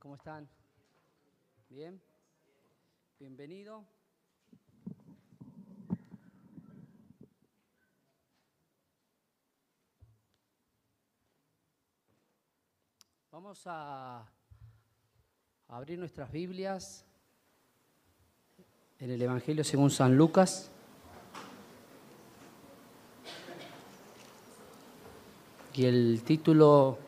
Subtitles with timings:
[0.00, 0.48] ¿cómo están?
[1.68, 2.00] ¿Bien?
[3.20, 3.84] Bienvenido.
[13.30, 14.26] Vamos a
[15.68, 17.04] abrir nuestras Biblias
[18.98, 20.72] en el Evangelio según San Lucas.
[25.74, 27.05] Y el título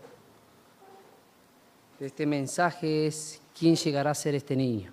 [1.99, 4.93] de este mensaje es ¿quién llegará a ser este niño?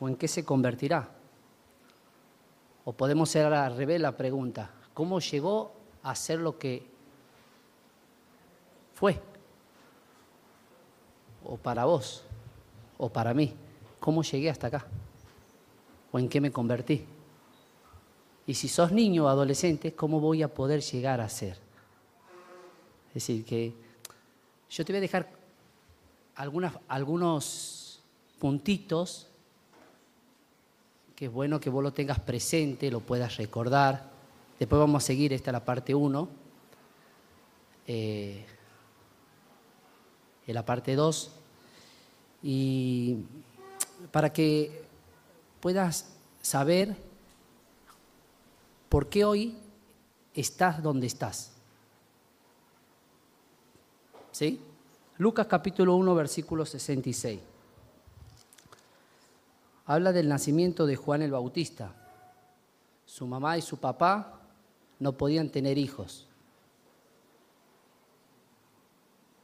[0.00, 1.08] ¿O en qué se convertirá?
[2.84, 6.86] O podemos ser al revés la pregunta, ¿cómo llegó a ser lo que
[8.94, 9.20] fue?
[11.44, 12.24] O para vos,
[12.98, 13.54] o para mí,
[13.98, 14.86] ¿cómo llegué hasta acá?
[16.10, 17.04] ¿O en qué me convertí?
[18.46, 21.58] Y si sos niño o adolescente, ¿cómo voy a poder llegar a ser?
[23.08, 23.81] Es decir, que
[24.72, 25.28] yo te voy a dejar
[26.34, 28.02] algunas, algunos
[28.38, 29.28] puntitos
[31.14, 34.10] que es bueno que vos lo tengas presente, lo puedas recordar.
[34.58, 36.28] Después vamos a seguir, esta es la parte 1.
[37.86, 38.46] Eh,
[40.46, 41.30] en la parte 2.
[42.42, 43.18] Y
[44.10, 44.84] para que
[45.60, 46.96] puedas saber
[48.88, 49.54] por qué hoy
[50.34, 51.52] estás donde estás.
[54.32, 54.58] ¿Sí?
[55.18, 57.38] Lucas capítulo 1, versículo 66.
[59.84, 61.92] Habla del nacimiento de Juan el Bautista.
[63.04, 64.40] Su mamá y su papá
[64.98, 66.26] no podían tener hijos.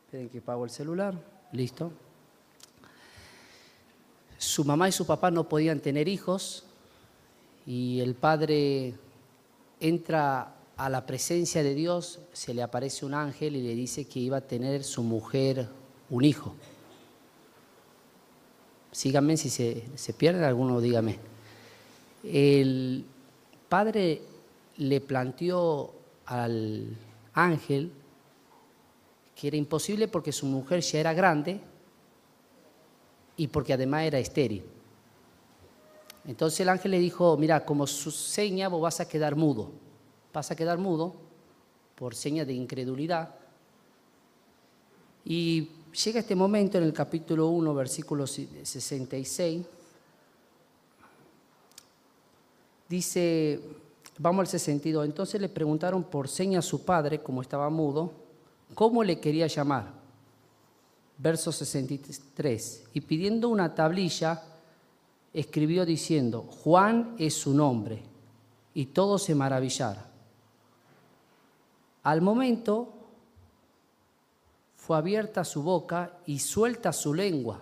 [0.07, 1.15] Esperen que pago el celular.
[1.53, 1.93] Listo.
[4.39, 6.65] Su mamá y su papá no podían tener hijos
[7.67, 8.95] y el padre
[9.81, 14.21] entra a la presencia de Dios, se le aparece un ángel y le dice que
[14.21, 15.69] iba a tener su mujer
[16.09, 16.55] un hijo.
[18.93, 21.19] Síganme si se, se pierde alguno, dígame.
[22.23, 23.05] El
[23.69, 24.23] padre
[24.77, 25.93] le planteó
[26.27, 26.97] al
[27.35, 27.91] ángel
[29.35, 31.61] que era imposible porque su mujer ya era grande
[33.37, 34.63] y porque además era estéril.
[36.25, 39.88] Entonces el ángel le dijo, mira, como su seña vos vas a quedar mudo
[40.33, 41.15] vas a quedar mudo
[41.95, 43.35] por seña de incredulidad.
[45.25, 45.69] Y
[46.05, 49.67] llega este momento en el capítulo 1, versículo 66.
[52.89, 53.61] Dice,
[54.19, 58.11] vamos al 62, entonces le preguntaron por seña a su padre, como estaba mudo,
[58.75, 59.93] cómo le quería llamar.
[61.19, 64.43] Verso 63, y pidiendo una tablilla,
[65.35, 68.03] escribió diciendo, Juan es su nombre,
[68.73, 70.08] y todos se maravillaron.
[72.03, 72.95] Al momento
[74.77, 77.61] fue abierta su boca y suelta su lengua.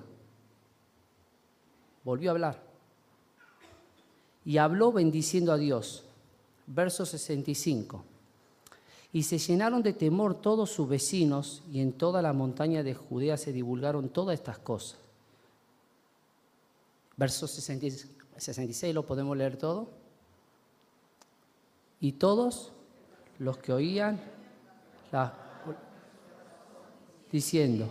[2.05, 2.63] Volvió a hablar.
[4.45, 6.05] Y habló bendiciendo a Dios.
[6.67, 8.05] Verso 65.
[9.13, 13.37] Y se llenaron de temor todos sus vecinos y en toda la montaña de Judea
[13.37, 14.99] se divulgaron todas estas cosas.
[17.17, 19.89] Verso 66, ¿lo podemos leer todo?
[21.99, 22.73] Y todos
[23.39, 24.21] los que oían
[27.31, 27.89] diciendo,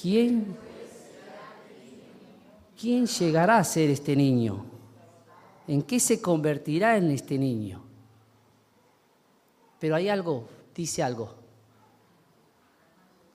[0.00, 0.56] ¿quién,
[2.78, 4.64] ¿quién llegará a ser este niño?
[5.66, 7.82] ¿En qué se convertirá en este niño?
[9.78, 11.34] Pero hay algo, dice algo.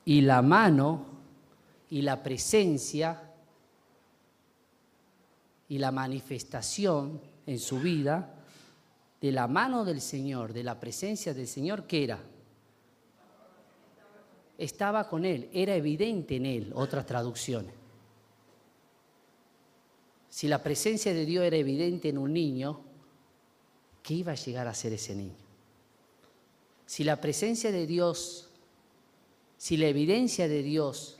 [0.06, 1.06] Y la mano
[1.90, 3.32] y la presencia
[5.70, 8.33] y la manifestación en su vida
[9.24, 12.20] de la mano del Señor, de la presencia del Señor, ¿qué era?
[14.58, 17.74] Estaba con él, era evidente en él, otras traducciones.
[20.28, 22.82] Si la presencia de Dios era evidente en un niño,
[24.04, 25.38] ¿qué iba a llegar a ser ese niño?
[26.86, 28.50] Si la presencia de Dios,
[29.58, 31.18] si la evidencia de Dios,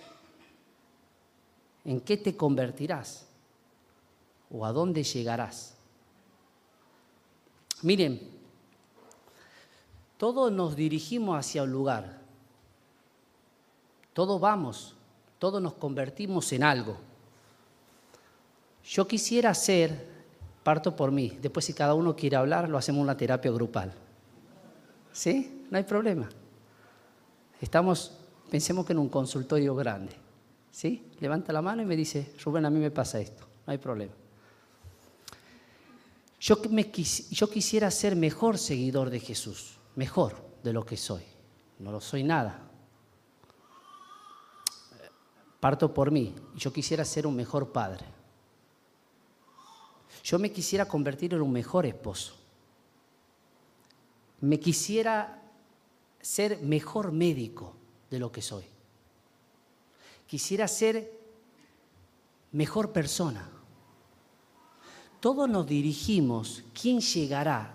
[1.86, 3.28] ¿en qué te convertirás?
[4.52, 5.73] ¿O a dónde llegarás?
[7.84, 8.20] Miren,
[10.18, 12.18] todos nos dirigimos hacia un lugar,
[14.14, 14.96] todos vamos,
[15.38, 16.96] todos nos convertimos en algo.
[18.86, 20.08] Yo quisiera ser,
[20.64, 23.94] parto por mí, después si cada uno quiere hablar, lo hacemos una terapia grupal.
[25.12, 25.66] ¿Sí?
[25.70, 26.30] No hay problema.
[27.60, 28.14] Estamos,
[28.50, 30.16] pensemos que en un consultorio grande.
[30.72, 31.12] ¿Sí?
[31.20, 34.14] Levanta la mano y me dice, Rubén, a mí me pasa esto, no hay problema.
[36.44, 36.62] Yo,
[37.32, 41.24] yo quisiera ser mejor seguidor de Jesús, mejor de lo que soy.
[41.80, 42.70] No lo soy nada.
[45.62, 48.06] parto por mí, yo quisiera ser un mejor padre.
[50.22, 52.36] Yo me quisiera convertir en un mejor esposo.
[54.42, 55.42] Me quisiera
[56.20, 57.74] ser mejor médico
[58.10, 58.66] de lo que soy.
[60.28, 61.10] Quisiera ser
[62.52, 63.50] mejor persona.
[65.24, 67.74] Todos nos dirigimos, ¿quién llegará?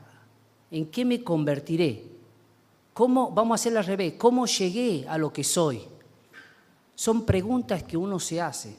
[0.71, 2.05] ¿En qué me convertiré?
[2.93, 5.81] ¿Cómo, vamos a hacer al revés, cómo llegué a lo que soy?
[6.95, 8.77] Son preguntas que uno se hace.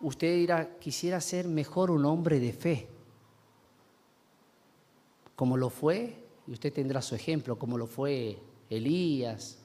[0.00, 2.88] Usted dirá, quisiera ser mejor un hombre de fe,
[5.34, 6.16] como lo fue,
[6.46, 8.38] y usted tendrá su ejemplo, como lo fue
[8.70, 9.58] Elías.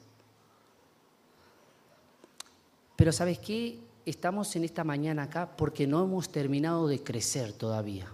[2.96, 3.93] Pero ¿sabes qué?
[4.06, 8.06] Estamos en esta mañana acá porque no hemos terminado de crecer todavía.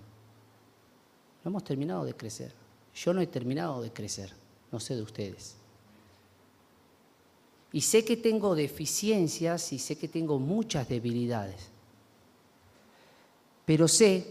[1.45, 2.53] No hemos terminado de crecer.
[2.95, 4.33] Yo no he terminado de crecer,
[4.71, 5.57] no sé de ustedes.
[7.73, 11.69] Y sé que tengo deficiencias y sé que tengo muchas debilidades.
[13.65, 14.27] Pero sé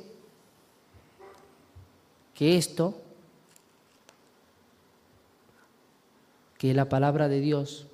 [2.33, 3.01] que esto,
[6.57, 7.87] que la palabra de Dios,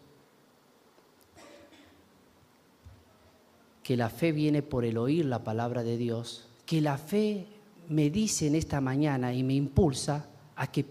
[3.85, 7.45] que la fe viene por el oír la palabra de Dios, que la fe
[7.87, 10.83] me dice en esta mañana y me impulsa a que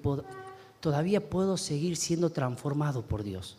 [0.79, 3.57] todavía puedo seguir siendo transformado por Dios.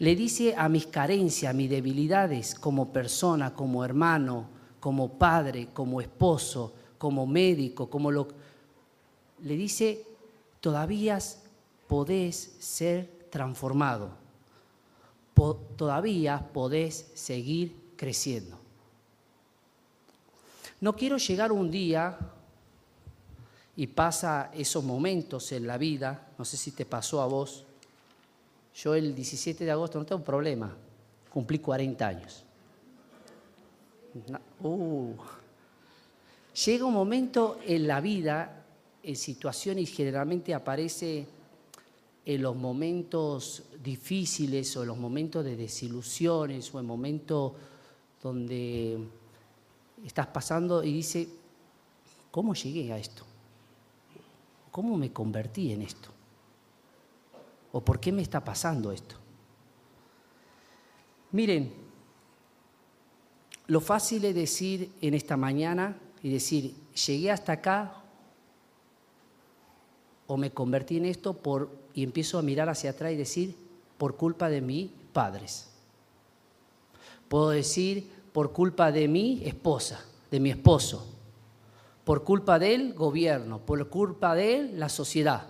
[0.00, 4.46] Le dice a mis carencias, a mis debilidades como persona, como hermano,
[4.80, 8.26] como padre, como esposo, como médico, como lo...
[9.44, 10.04] Le dice,
[10.60, 11.20] todavía
[11.86, 14.10] podés ser transformado,
[15.76, 18.58] todavía podés seguir creciendo.
[20.80, 22.16] No quiero llegar un día
[23.76, 27.66] y pasa esos momentos en la vida, no sé si te pasó a vos,
[28.74, 30.74] yo el 17 de agosto no tengo problema,
[31.30, 32.42] cumplí 40 años.
[34.62, 35.12] Uh.
[36.64, 38.64] Llega un momento en la vida,
[39.02, 41.26] en situaciones generalmente aparece
[42.24, 47.52] en los momentos difíciles o en los momentos de desilusiones o en momentos
[48.22, 48.98] donde
[50.04, 51.28] estás pasando y dice,
[52.30, 53.24] ¿cómo llegué a esto?
[54.70, 56.10] ¿Cómo me convertí en esto?
[57.72, 59.16] ¿O por qué me está pasando esto?
[61.32, 61.72] Miren,
[63.66, 66.74] lo fácil es decir en esta mañana y decir,
[67.06, 68.02] llegué hasta acá
[70.26, 73.56] o me convertí en esto por, y empiezo a mirar hacia atrás y decir,
[73.98, 75.69] por culpa de mis padres.
[77.30, 81.06] Puedo decir, por culpa de mi esposa, de mi esposo,
[82.02, 85.46] por culpa del gobierno, por culpa de la sociedad.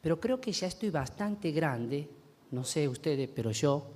[0.00, 2.10] Pero creo que ya estoy bastante grande,
[2.50, 3.86] no sé ustedes, pero yo,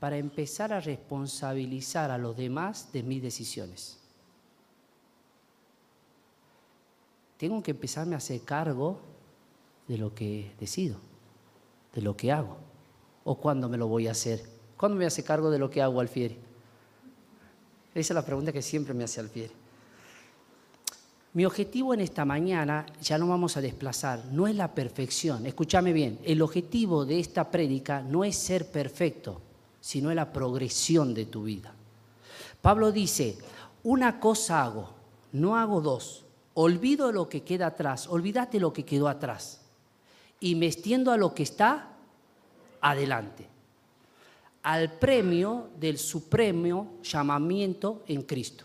[0.00, 3.98] para empezar a responsabilizar a los demás de mis decisiones.
[7.36, 9.00] Tengo que empezarme a hacer cargo
[9.88, 10.96] de lo que decido,
[11.92, 12.56] de lo que hago.
[13.24, 14.42] ¿O cuándo me lo voy a hacer?
[14.78, 16.45] ¿Cuándo me hacer cargo de lo que hago, Alfieri?
[17.96, 19.52] Esa es la pregunta que siempre me hace Alfieri.
[21.32, 25.46] Mi objetivo en esta mañana, ya no vamos a desplazar, no es la perfección.
[25.46, 29.40] Escúchame bien, el objetivo de esta prédica no es ser perfecto,
[29.80, 31.74] sino es la progresión de tu vida.
[32.60, 33.38] Pablo dice,
[33.82, 34.90] una cosa hago,
[35.32, 36.24] no hago dos.
[36.52, 39.62] Olvido lo que queda atrás, olvídate lo que quedó atrás.
[40.38, 41.96] Y me extiendo a lo que está
[42.80, 43.55] adelante.
[44.66, 48.64] Al premio del supremo llamamiento en Cristo.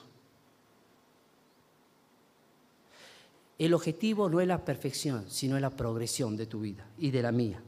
[3.59, 7.31] El objetivo no es la perfección, sino la progresión de tu vida y de la
[7.31, 7.61] mía.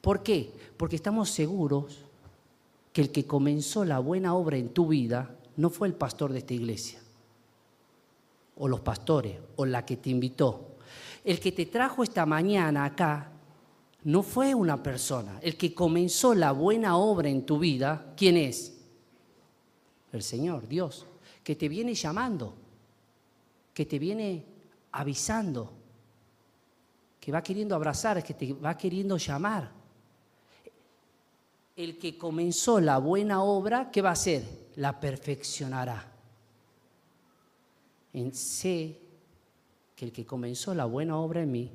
[0.00, 0.52] ¿Por qué?
[0.76, 2.00] Porque estamos seguros
[2.92, 6.40] que el que comenzó la buena obra en tu vida no fue el pastor de
[6.40, 6.98] esta iglesia,
[8.56, 10.74] o los pastores, o la que te invitó.
[11.24, 13.30] El que te trajo esta mañana acá
[14.04, 15.38] no fue una persona.
[15.42, 18.78] El que comenzó la buena obra en tu vida, ¿quién es?
[20.12, 21.06] El Señor, Dios,
[21.44, 22.54] que te viene llamando,
[23.74, 24.44] que te viene
[24.92, 25.72] avisando,
[27.20, 29.70] que va queriendo abrazar, que te va queriendo llamar.
[31.76, 34.42] El que comenzó la buena obra, ¿qué va a hacer?
[34.76, 36.10] La perfeccionará.
[38.12, 38.98] En sé
[39.94, 41.70] que el que comenzó la buena obra en mí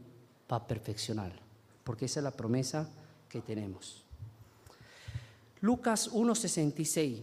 [0.52, 1.32] va a perfeccionar,
[1.86, 2.90] porque esa es la promesa
[3.30, 4.04] que tenemos.
[5.62, 7.22] Lucas 1:66.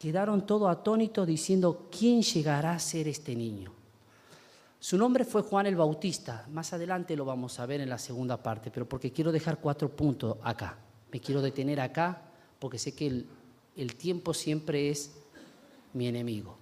[0.00, 3.72] Quedaron todos atónitos diciendo, ¿quién llegará a ser este niño?
[4.80, 6.46] Su nombre fue Juan el Bautista.
[6.52, 9.88] Más adelante lo vamos a ver en la segunda parte, pero porque quiero dejar cuatro
[9.88, 10.78] puntos acá.
[11.10, 12.22] Me quiero detener acá
[12.58, 13.24] porque sé que
[13.76, 15.12] el, tiempo siempre es
[15.94, 16.56] mi enemigo.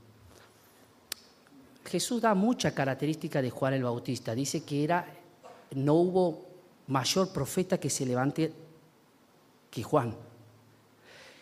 [1.85, 4.35] Jesús da mucha característica de Juan el Bautista.
[4.35, 5.07] Dice que era,
[5.75, 6.46] no hubo
[6.89, 8.53] mayor profeta que se levante
[9.71, 10.15] que Juan.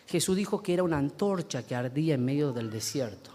[0.07, 3.31] Jesús dijo que era una antorcha que ardía en medio del desierto.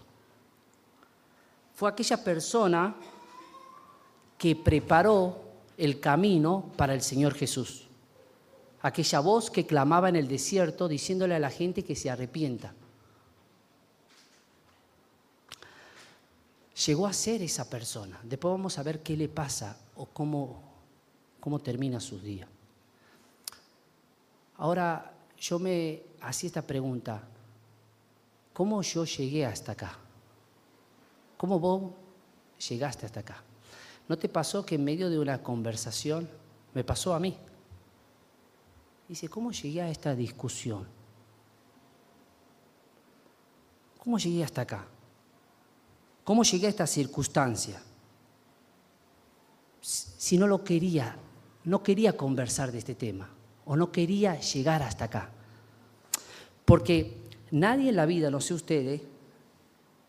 [1.74, 2.94] Fue aquella persona
[4.36, 5.42] que preparó
[5.76, 7.86] el camino para el Señor Jesús.
[8.82, 12.74] Aquella voz que clamaba en el desierto diciéndole a la gente que se arrepienta.
[16.86, 18.18] llegó a ser esa persona.
[18.22, 20.69] Después vamos a ver qué le pasa o cómo,
[21.40, 22.46] cómo termina su día.
[24.58, 27.22] Ahora, yo me hacía esta pregunta,
[28.52, 29.98] ¿cómo yo llegué hasta acá?
[31.38, 31.92] ¿Cómo vos
[32.68, 33.42] llegaste hasta acá?
[34.06, 36.28] ¿No te pasó que en medio de una conversación,
[36.74, 37.36] me pasó a mí,
[39.08, 40.86] dice, ¿cómo llegué a esta discusión?
[43.98, 44.86] ¿Cómo llegué hasta acá?
[46.24, 47.82] ¿Cómo llegué a esta circunstancia?
[49.80, 51.16] Si no lo quería,
[51.70, 53.30] no quería conversar de este tema
[53.64, 55.30] o no quería llegar hasta acá.
[56.64, 57.16] Porque
[57.52, 59.00] nadie en la vida, no sé ustedes,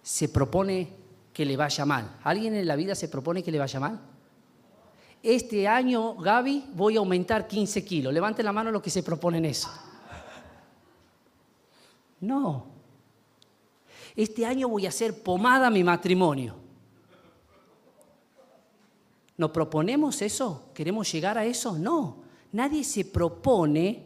[0.02, 0.90] se propone
[1.32, 2.18] que le vaya mal.
[2.24, 4.00] ¿Alguien en la vida se propone que le vaya mal?
[5.22, 8.12] Este año, Gaby, voy a aumentar 15 kilos.
[8.12, 9.70] Levante la mano los que se proponen eso.
[12.22, 12.66] No,
[14.16, 16.61] este año voy a hacer pomada mi matrimonio.
[19.42, 20.70] ¿Nos proponemos eso?
[20.72, 21.76] ¿Queremos llegar a eso?
[21.76, 22.18] No,
[22.52, 24.06] nadie se propone.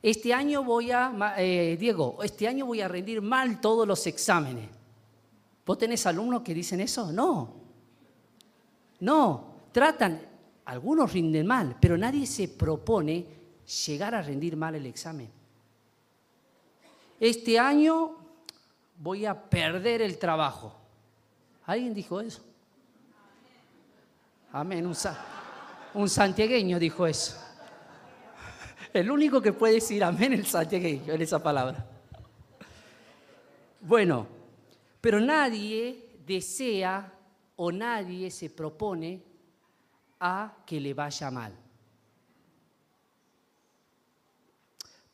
[0.00, 4.68] Este año voy a, eh, Diego, este año voy a rendir mal todos los exámenes.
[5.66, 7.10] ¿Vos tenés alumnos que dicen eso?
[7.10, 7.54] No.
[9.00, 10.22] No, tratan,
[10.66, 13.26] algunos rinden mal, pero nadie se propone
[13.84, 15.28] llegar a rendir mal el examen.
[17.18, 18.14] Este año
[18.96, 20.72] voy a perder el trabajo.
[21.66, 22.53] ¿Alguien dijo eso?
[24.54, 24.86] Amén.
[24.86, 24.94] Un,
[25.94, 27.36] un santiagueño dijo eso.
[28.92, 31.84] El único que puede decir amén el santiagueño en esa palabra.
[33.80, 34.28] Bueno,
[35.00, 37.12] pero nadie desea
[37.56, 39.24] o nadie se propone
[40.20, 41.52] a que le vaya mal.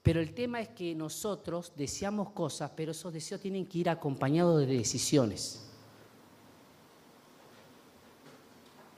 [0.02, 4.60] Pero el tema es que nosotros deseamos cosas, pero esos deseos tienen que ir acompañados
[4.60, 5.69] de decisiones.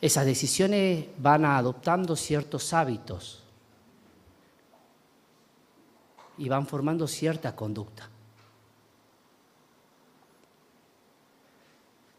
[0.03, 3.41] Esas decisiones van adoptando ciertos hábitos
[6.37, 8.11] y van formando cierta conducta.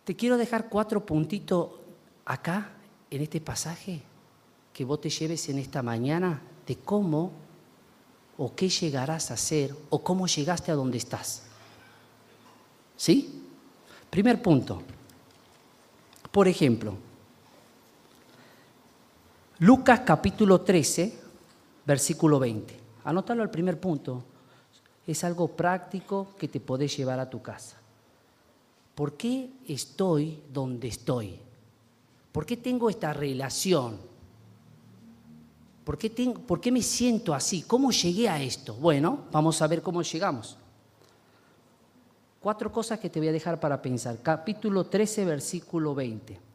[0.06, 1.72] Te quiero dejar cuatro puntitos
[2.24, 2.70] acá,
[3.12, 4.02] en este pasaje,
[4.72, 7.34] que vos te lleves en esta mañana de cómo
[8.38, 11.44] o qué llegarás a ser o cómo llegaste a donde estás.
[12.96, 13.44] ¿Sí?
[14.10, 14.82] Primer punto.
[16.32, 16.98] Por ejemplo,
[19.64, 21.18] Lucas capítulo 13,
[21.86, 22.76] versículo 20.
[23.06, 24.22] Anótalo al primer punto.
[25.08, 27.78] Es algo práctico que te podés llevar a tu casa.
[28.94, 31.40] ¿Por qué estoy donde estoy?
[32.34, 34.00] ¿Por qué tengo esta relación?
[35.86, 37.62] ¿Por qué, tengo, ¿Por qué me siento así?
[37.62, 38.74] ¿Cómo llegué a esto?
[38.74, 40.58] Bueno, vamos a ver cómo llegamos.
[42.42, 44.18] Cuatro cosas que te voy a dejar para pensar.
[44.22, 46.53] Capítulo 13, versículo 20.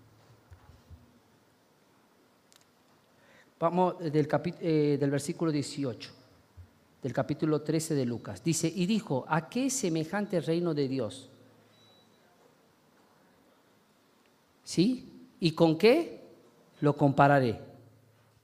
[3.59, 4.29] Vamos del,
[4.61, 6.11] eh, del versículo 18,
[7.03, 8.43] del capítulo 13 de Lucas.
[8.45, 11.29] Dice, y dijo, ¿a qué semejante reino de Dios?
[14.63, 15.31] ¿Sí?
[15.41, 16.23] ¿Y con qué?
[16.81, 17.59] Lo compararé.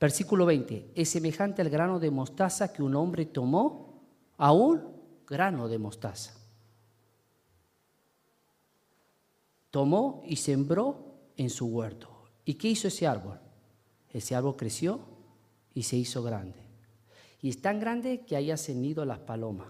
[0.00, 4.02] Versículo 20, es semejante al grano de mostaza que un hombre tomó
[4.36, 4.82] a un
[5.26, 6.34] grano de mostaza.
[9.70, 12.08] Tomó y sembró en su huerto.
[12.44, 13.38] ¿Y qué hizo ese árbol?
[14.14, 15.00] Ese árbol creció
[15.74, 16.58] y se hizo grande.
[17.42, 19.68] Y es tan grande que haya cenido las palomas.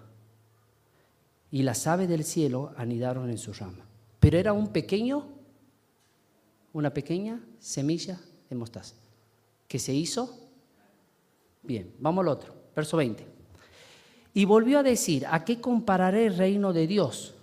[1.50, 3.84] Y las aves del cielo anidaron en su rama.
[4.20, 5.26] Pero era un pequeño,
[6.72, 8.94] una pequeña semilla de mostaza
[9.66, 10.38] que se hizo.
[11.62, 13.26] Bien, vamos al otro, verso 20.
[14.34, 17.34] Y volvió a decir, ¿a qué compararé el reino de Dios?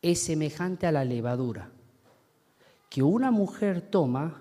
[0.00, 1.70] Es semejante a la levadura
[2.90, 4.39] que una mujer toma,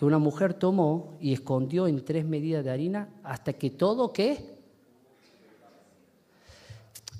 [0.00, 4.58] que una mujer tomó y escondió en tres medidas de harina hasta que todo qué?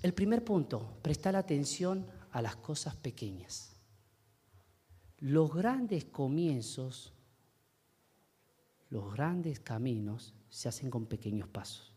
[0.01, 3.77] El primer punto, prestar atención a las cosas pequeñas.
[5.19, 7.13] Los grandes comienzos
[8.89, 11.90] los grandes caminos se hacen con pequeños pasos.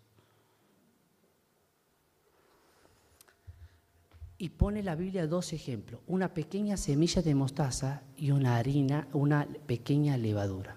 [4.44, 9.48] Y pone la Biblia dos ejemplos, una pequeña semilla de mostaza y una harina, una
[9.66, 10.76] pequeña levadura.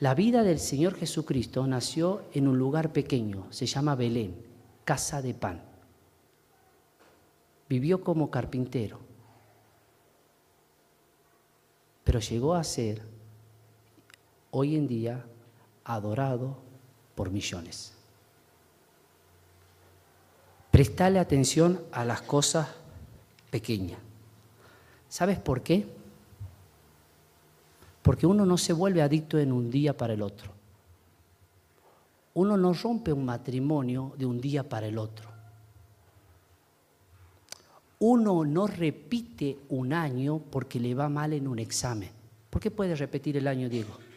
[0.00, 4.34] La vida del Señor Jesucristo nació en un lugar pequeño, se llama Belén,
[4.86, 5.62] casa de pan.
[7.68, 8.98] Vivió como carpintero,
[12.02, 13.02] pero llegó a ser
[14.52, 15.26] hoy en día
[15.84, 16.56] adorado
[17.14, 17.97] por millones.
[20.78, 22.68] Prestale atención a las cosas
[23.50, 23.98] pequeñas.
[25.08, 25.84] ¿Sabes por qué?
[28.00, 30.52] Porque uno no se vuelve adicto en un día para el otro.
[32.34, 35.28] Uno no rompe un matrimonio de un día para el otro.
[37.98, 42.10] Uno no repite un año porque le va mal en un examen.
[42.50, 44.07] ¿Por qué puede repetir el año, Diego?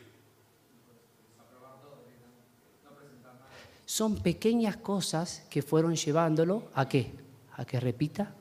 [3.92, 7.12] Son pequeñas cosas que fueron llevándolo a qué?
[7.58, 8.34] A que repita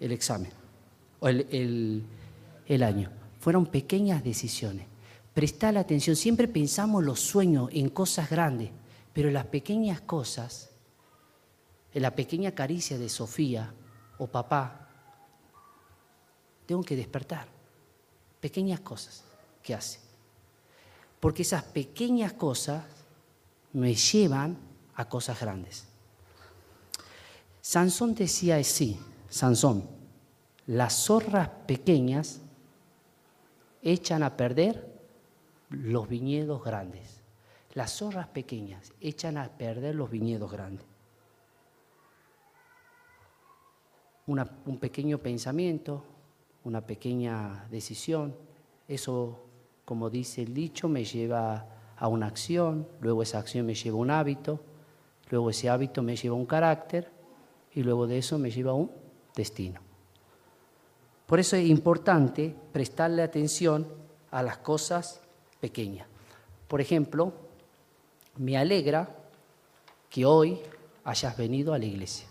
[0.00, 0.50] el examen
[1.18, 2.02] o el,
[2.82, 3.10] año.
[3.38, 4.86] Fueron pequeñas decisiones.
[5.34, 8.70] Prestar la atención, siempre pensamos los sueños en cosas grandes,
[9.12, 10.70] pero las pequeñas cosas,
[11.92, 13.74] en la pequeña caricia de Sofía
[14.16, 14.88] o papá,
[16.64, 17.46] tengo que despertar.
[18.40, 19.22] Pequeñas cosas
[19.62, 20.00] que hace.
[21.20, 22.99] Porque esas pequeñas cosas
[23.72, 24.58] me llevan
[24.94, 25.86] a cosas grandes.
[27.60, 28.98] Sansón decía así,
[29.28, 29.88] Sansón,
[30.66, 32.40] las zorras pequeñas
[33.82, 35.00] echan a perder
[35.70, 37.20] los viñedos grandes.
[37.74, 40.86] Las zorras pequeñas echan a perder los viñedos grandes.
[44.26, 46.04] un pequeño pensamiento,
[46.62, 48.36] una pequeña decisión,
[48.86, 49.40] eso,
[49.84, 51.66] como dice el dicho, me lleva
[52.00, 54.58] a una acción, luego esa acción me lleva a un hábito,
[55.28, 57.10] luego ese hábito me lleva a un carácter
[57.74, 58.90] y luego de eso me lleva a un
[59.36, 59.80] destino.
[61.26, 63.86] Por eso es importante prestarle atención
[64.30, 65.20] a las cosas
[65.60, 66.08] pequeñas.
[66.66, 67.34] Por ejemplo,
[68.38, 69.14] me alegra
[70.08, 70.58] que hoy
[71.04, 72.26] hayas venido a la iglesia.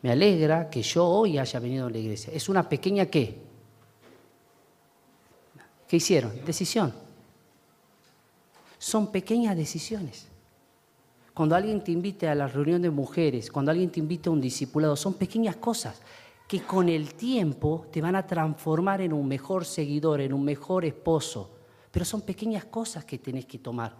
[0.00, 2.32] Me alegra que yo hoy haya venido a la iglesia.
[2.32, 3.41] Es una pequeña qué?
[5.92, 6.32] ¿Qué hicieron?
[6.46, 6.90] Decisión.
[8.78, 10.26] Son pequeñas decisiones.
[11.34, 14.40] Cuando alguien te invite a la reunión de mujeres, cuando alguien te invite a un
[14.40, 16.00] discipulado, son pequeñas cosas
[16.48, 20.86] que con el tiempo te van a transformar en un mejor seguidor, en un mejor
[20.86, 21.50] esposo.
[21.90, 23.94] Pero son pequeñas cosas que tenés que tomar.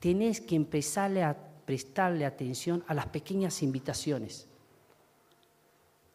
[0.00, 4.48] Tenés que empezarle a prestarle atención a las pequeñas invitaciones,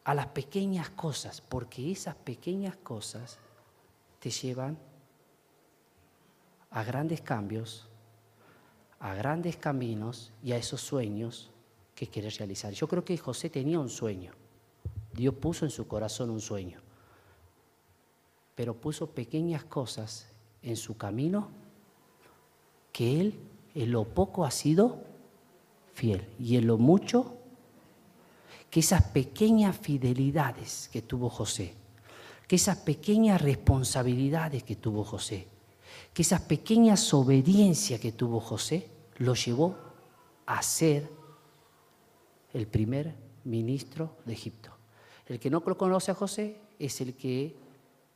[0.04, 3.40] a las pequeñas cosas, porque esas pequeñas cosas
[4.20, 4.89] te llevan
[6.80, 7.90] a grandes cambios,
[9.02, 11.52] a grandes caminos y a esos sueños
[11.94, 12.72] que quiere realizar.
[12.72, 14.32] Yo creo que José tenía un sueño.
[15.12, 16.80] Dios puso en su corazón un sueño,
[18.56, 20.30] pero puso pequeñas cosas
[20.62, 21.50] en su camino
[22.94, 23.40] que él
[23.76, 25.04] en lo poco ha sido
[25.94, 27.36] fiel y en lo mucho
[28.70, 31.74] que esas pequeñas fidelidades que tuvo José,
[32.48, 35.59] que esas pequeñas responsabilidades que tuvo José,
[36.14, 39.76] que esa pequeña obediencia que tuvo José lo llevó
[40.46, 41.10] a ser
[42.54, 44.72] el primer ministro de Egipto.
[45.28, 47.56] El que no conoce a José es el que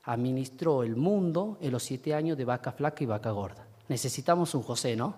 [0.05, 3.67] administró el mundo en los siete años de vaca flaca y vaca gorda.
[3.87, 5.15] Necesitamos un José, ¿no?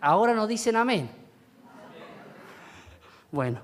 [0.00, 1.10] Ahora nos dicen amén.
[3.30, 3.60] Bueno,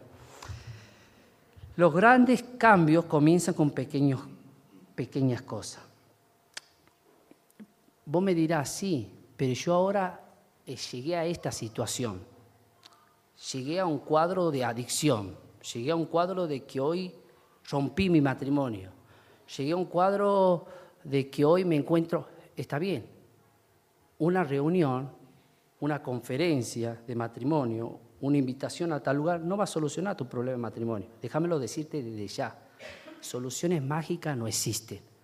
[1.77, 4.21] los grandes cambios comienzan con pequeños,
[4.95, 5.88] pequeñas cosas.
[8.11, 10.19] Vos me dirás, sí, pero yo ahora
[10.65, 12.23] eh, llegué a esta situación.
[13.53, 15.37] Llegué a un cuadro de adicción.
[15.75, 17.13] Llegué a un cuadro de que hoy
[17.71, 18.93] rompí mi matrimonio.
[19.55, 20.65] Llegué a un cuadro
[21.05, 23.05] de que hoy me encuentro, está bien,
[24.21, 25.11] una reunión,
[25.81, 30.53] una conferencia de matrimonio, una invitación a tal lugar, no va a solucionar tu problema
[30.53, 31.09] de matrimonio.
[31.21, 32.59] Déjamelo decirte desde ya.
[33.21, 35.18] Soluciones mágicas no existen.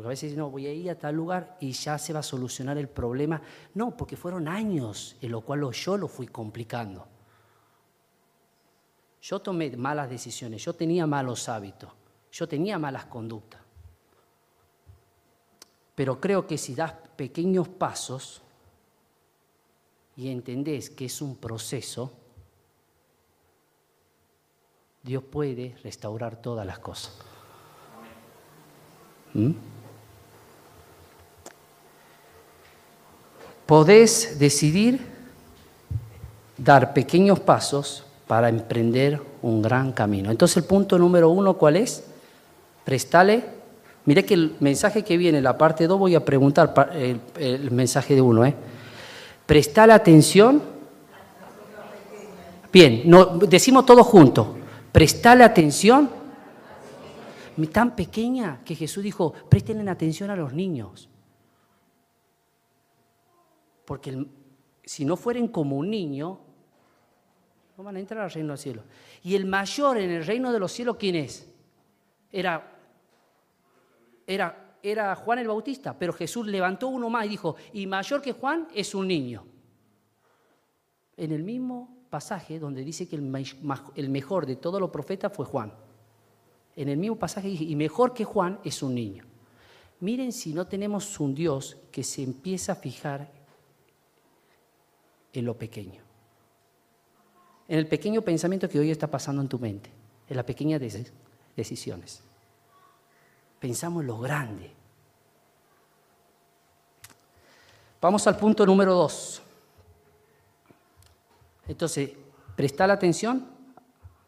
[0.00, 2.22] Porque a veces no, voy a ir a tal lugar y ya se va a
[2.22, 3.42] solucionar el problema.
[3.74, 7.06] No, porque fueron años en los cuales yo lo fui complicando.
[9.20, 11.92] Yo tomé malas decisiones, yo tenía malos hábitos,
[12.32, 13.60] yo tenía malas conductas.
[15.94, 18.40] Pero creo que si das pequeños pasos
[20.16, 22.10] y entendés que es un proceso,
[25.02, 27.18] Dios puede restaurar todas las cosas.
[29.34, 29.79] ¿Mm?
[33.70, 34.98] Podés decidir
[36.58, 40.32] dar pequeños pasos para emprender un gran camino.
[40.32, 42.02] Entonces el punto número uno, ¿cuál es?
[42.82, 43.44] Prestale.
[44.06, 46.74] Mire que el mensaje que viene, la parte 2, voy a preguntar
[47.38, 48.44] el, mensaje de uno.
[48.44, 48.56] ¿eh?
[49.46, 50.60] Prestale atención.
[52.72, 53.04] Bien,
[53.46, 54.56] decimos todo junto.
[54.90, 56.10] Prestale atención.
[57.70, 61.09] Tan pequeña que Jesús dijo, presten atención a los niños.
[63.90, 64.24] Porque
[64.84, 66.38] si no fueren como un niño,
[67.76, 68.84] no van a entrar al reino del cielo.
[69.24, 71.52] Y el mayor en el reino de los cielos, ¿quién es?
[72.30, 72.72] Era,
[74.28, 78.30] era, era Juan el Bautista, pero Jesús levantó uno más y dijo, y mayor que
[78.30, 79.44] Juan es un niño.
[81.16, 83.44] En el mismo pasaje donde dice que el,
[83.96, 85.74] el mejor de todos los profetas fue Juan.
[86.76, 89.24] En el mismo pasaje dice, y mejor que Juan es un niño.
[89.98, 93.39] Miren si no tenemos un Dios que se empieza a fijar
[95.32, 96.02] en lo pequeño.
[97.68, 99.90] En el pequeño pensamiento que hoy está pasando en tu mente,
[100.28, 100.80] en las pequeñas
[101.56, 102.22] decisiones.
[103.60, 104.72] Pensamos en lo grande.
[108.00, 109.42] Vamos al punto número dos.
[111.68, 112.10] Entonces,
[112.56, 113.46] prestar atención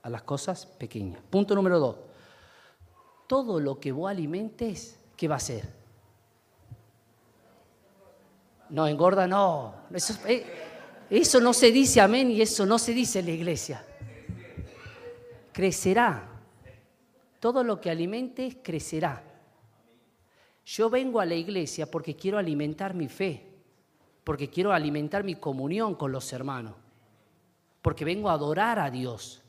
[0.02, 1.20] a las cosas pequeñas.
[1.30, 1.96] Punto número dos.
[3.26, 5.68] Todo lo que vos alimentes, ¿qué va a ser?
[8.68, 9.74] No, engorda, no.
[9.92, 10.46] Eso, eh,
[11.18, 13.84] eso no se dice amén y eso no se dice en la iglesia.
[15.52, 16.28] Crecerá.
[17.38, 19.22] Todo lo que alimentes crecerá.
[20.64, 23.44] Yo vengo a la iglesia porque quiero alimentar mi fe,
[24.24, 26.74] porque quiero alimentar mi comunión con los hermanos,
[27.82, 29.42] porque vengo a adorar a Dios.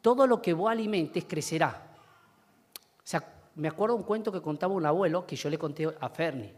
[0.00, 1.94] Todo lo que vos alimentes crecerá.
[2.98, 6.08] O sea, me acuerdo un cuento que contaba un abuelo que yo le conté a
[6.08, 6.52] Ferni.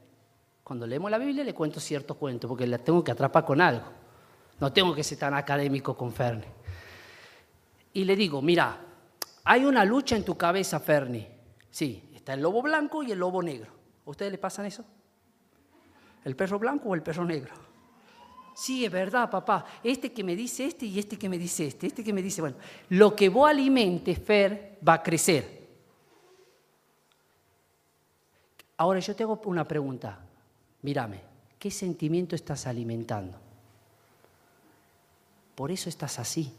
[0.68, 3.86] Cuando leemos la Biblia le cuento ciertos cuentos porque la tengo que atrapar con algo.
[4.60, 6.44] No tengo que ser tan académico con Ferni.
[7.94, 8.78] Y le digo, mira,
[9.44, 11.26] hay una lucha en tu cabeza, Ferni.
[11.70, 13.72] Sí, está el lobo blanco y el lobo negro.
[14.04, 14.84] ¿A ustedes les pasan eso?
[16.22, 17.54] ¿El perro blanco o el perro negro?
[18.54, 19.64] Sí, es verdad, papá.
[19.82, 21.86] Este que me dice este y este que me dice este.
[21.86, 22.58] Este que me dice, bueno,
[22.90, 25.66] lo que vos alimentes, Fer, va a crecer.
[28.76, 30.27] Ahora yo te hago una pregunta.
[30.82, 31.20] Mírame,
[31.58, 33.36] ¿qué sentimiento estás alimentando?
[35.54, 36.52] Por eso estás así.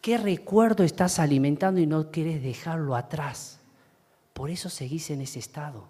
[0.00, 3.58] ¿Qué recuerdo estás alimentando y no quieres dejarlo atrás?
[4.32, 5.88] Por eso seguís en ese estado.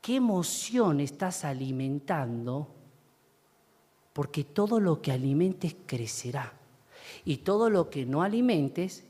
[0.00, 2.68] ¿Qué emoción estás alimentando?
[4.12, 6.52] Porque todo lo que alimentes crecerá.
[7.24, 9.04] Y todo lo que no alimentes,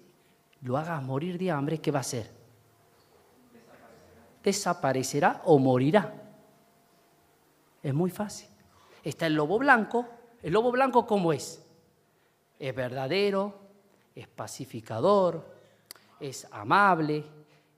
[0.63, 2.31] lo hagas morir de hambre, ¿qué va a ser?
[4.45, 6.15] Desaparecerá o morirá.
[7.83, 8.49] Es muy fácil.
[9.03, 10.07] Está el lobo blanco.
[10.43, 11.63] ¿El lobo blanco cómo es?
[12.59, 13.55] Es verdadero,
[14.15, 15.45] es pacificador,
[16.21, 17.25] es amable,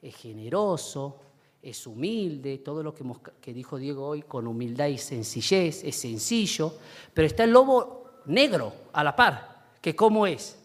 [0.02, 1.20] es generoso,
[1.62, 6.74] es humilde, todo lo que, dijo Diego hoy, con humildad y sencillez, es sencillo,
[7.14, 10.58] pero está el lobo negro a la par, que cómo es.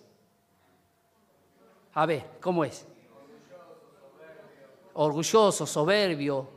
[1.93, 2.85] A ver, ¿cómo es?
[4.93, 6.49] Orgulloso, soberbio,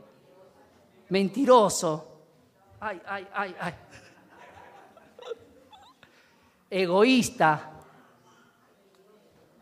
[1.09, 2.11] mentiroso.
[2.79, 3.73] Ay, ay, ay, ay.
[6.69, 7.71] Egoísta,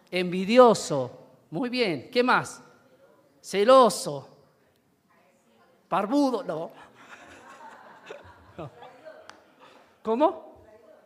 [0.10, 1.20] envidioso.
[1.52, 2.62] Muy bien, ¿qué más?
[3.42, 4.30] Celoso,
[5.90, 6.72] barbudo, no.
[10.02, 10.54] ¿Cómo?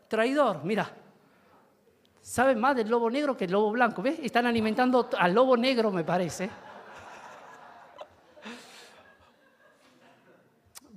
[0.08, 0.90] Traidor, mira.
[2.22, 4.20] Saben más del lobo negro que el lobo blanco, ¿ves?
[4.22, 6.50] Están alimentando al lobo negro, me parece.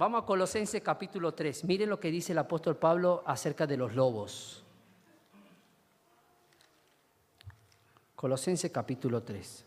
[0.01, 1.65] Vamos a Colosenses capítulo 3.
[1.65, 4.65] Miren lo que dice el apóstol Pablo acerca de los lobos.
[8.17, 9.67] Colosenses capítulo 3.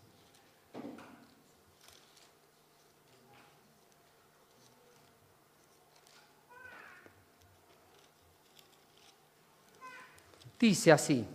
[10.59, 11.27] Dice así,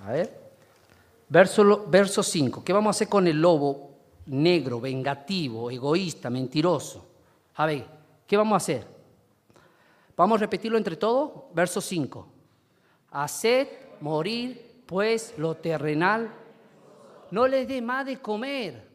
[0.00, 0.52] a ver,
[1.28, 3.92] verso, verso 5, ¿qué vamos a hacer con el lobo
[4.26, 7.06] negro, vengativo, egoísta, mentiroso?
[7.54, 7.99] A ver,
[8.30, 8.86] ¿Qué vamos a hacer?
[10.16, 11.52] Vamos a repetirlo entre todos.
[11.52, 12.28] Verso 5.
[13.10, 13.66] Haced
[14.00, 16.32] morir pues lo terrenal.
[17.32, 18.88] No les dé más de comer.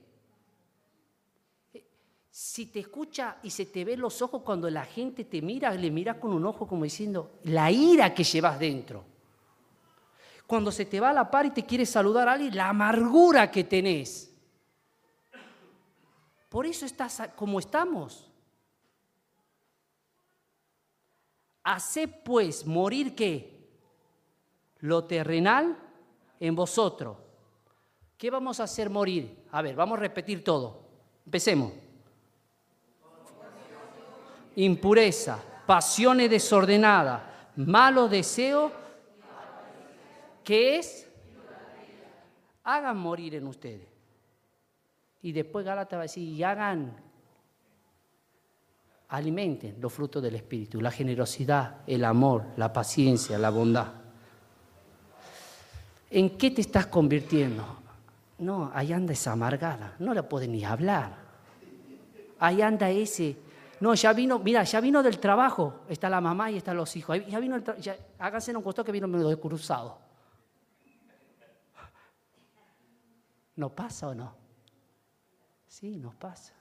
[2.29, 5.91] Si te escucha y se te ve los ojos cuando la gente te mira, le
[5.91, 9.03] mira con un ojo como diciendo, la ira que llevas dentro.
[10.47, 13.51] Cuando se te va a la par y te quiere saludar a alguien, la amargura
[13.51, 14.33] que tenés.
[16.47, 18.31] Por eso estás como estamos.
[21.65, 23.67] Haced pues morir qué?
[24.81, 25.75] Lo terrenal
[26.39, 27.17] en vosotros.
[28.17, 29.45] ¿Qué vamos a hacer morir?
[29.51, 30.83] A ver, vamos a repetir todo.
[31.25, 31.73] Empecemos.
[34.57, 37.23] Impureza, pasiones desordenadas,
[37.55, 38.71] malos deseos.
[40.43, 41.09] ¿Qué es?
[42.63, 43.87] Hagan morir en ustedes.
[45.23, 46.95] Y después Gálatas va a decir, y hagan,
[49.09, 53.87] alimenten los frutos del Espíritu, la generosidad, el amor, la paciencia, la bondad.
[56.09, 57.63] ¿En qué te estás convirtiendo?
[58.39, 61.25] No, ahí anda esa amargada, no la puede ni hablar.
[62.39, 63.37] Ahí anda ese.
[63.79, 67.17] No, ya vino, mira, ya vino del trabajo, está la mamá y están los hijos.
[67.27, 69.99] Ya vino, ya, háganse un costado que vino medio cruzado.
[73.55, 74.33] ¿No pasa o no?
[75.67, 76.53] Sí, nos pasa.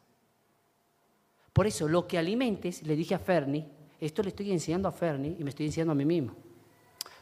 [1.54, 3.64] Por eso, lo que alimentes, le dije a Ferni,
[4.00, 6.34] esto le estoy enseñando a Ferni y me estoy enseñando a mí mismo.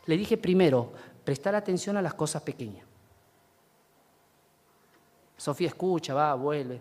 [0.07, 0.90] Le dije primero,
[1.23, 2.87] prestar atención a las cosas pequeñas.
[5.37, 6.81] Sofía escucha, va, vuelve.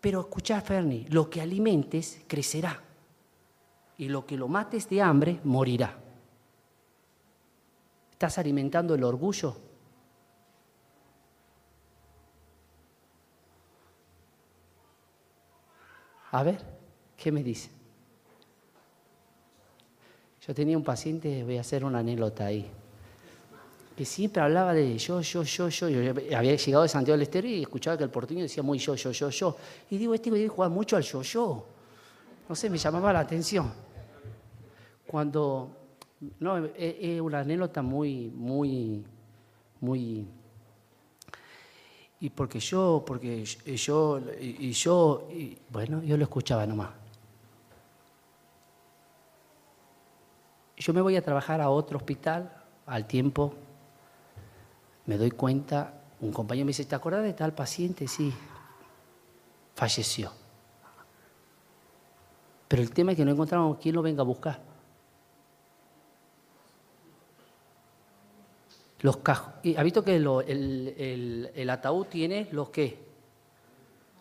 [0.00, 2.82] Pero escucha, Ferni, lo que alimentes crecerá
[3.98, 5.98] y lo que lo mates de hambre morirá.
[8.12, 9.67] ¿Estás alimentando el orgullo?
[16.30, 16.58] A ver,
[17.16, 17.70] ¿qué me dice?
[20.46, 22.70] Yo tenía un paciente, voy a hacer una anécdota ahí,
[23.96, 25.88] que siempre hablaba de yo, yo, yo, yo.
[25.88, 28.94] Yo había llegado de Santiago del Estero y escuchaba que el porteño decía muy yo,
[28.94, 29.56] yo, yo, yo.
[29.90, 31.66] Y digo, este debe jugar mucho al yo, yo.
[32.48, 33.70] No sé, me llamaba la atención.
[35.06, 35.70] Cuando,
[36.40, 39.04] no, es una anécdota muy, muy,
[39.80, 40.26] muy
[42.20, 46.90] y porque yo, porque yo, y yo, y, bueno, yo lo escuchaba nomás.
[50.76, 52.52] Yo me voy a trabajar a otro hospital,
[52.86, 53.54] al tiempo,
[55.06, 58.06] me doy cuenta, un compañero me dice, ¿te acuerdas de tal paciente?
[58.08, 58.32] Sí,
[59.74, 60.32] falleció.
[62.66, 64.67] Pero el tema es que no encontramos quién lo venga a buscar.
[69.00, 72.98] Los ¿Ha visto que el, ataúd tiene los qué?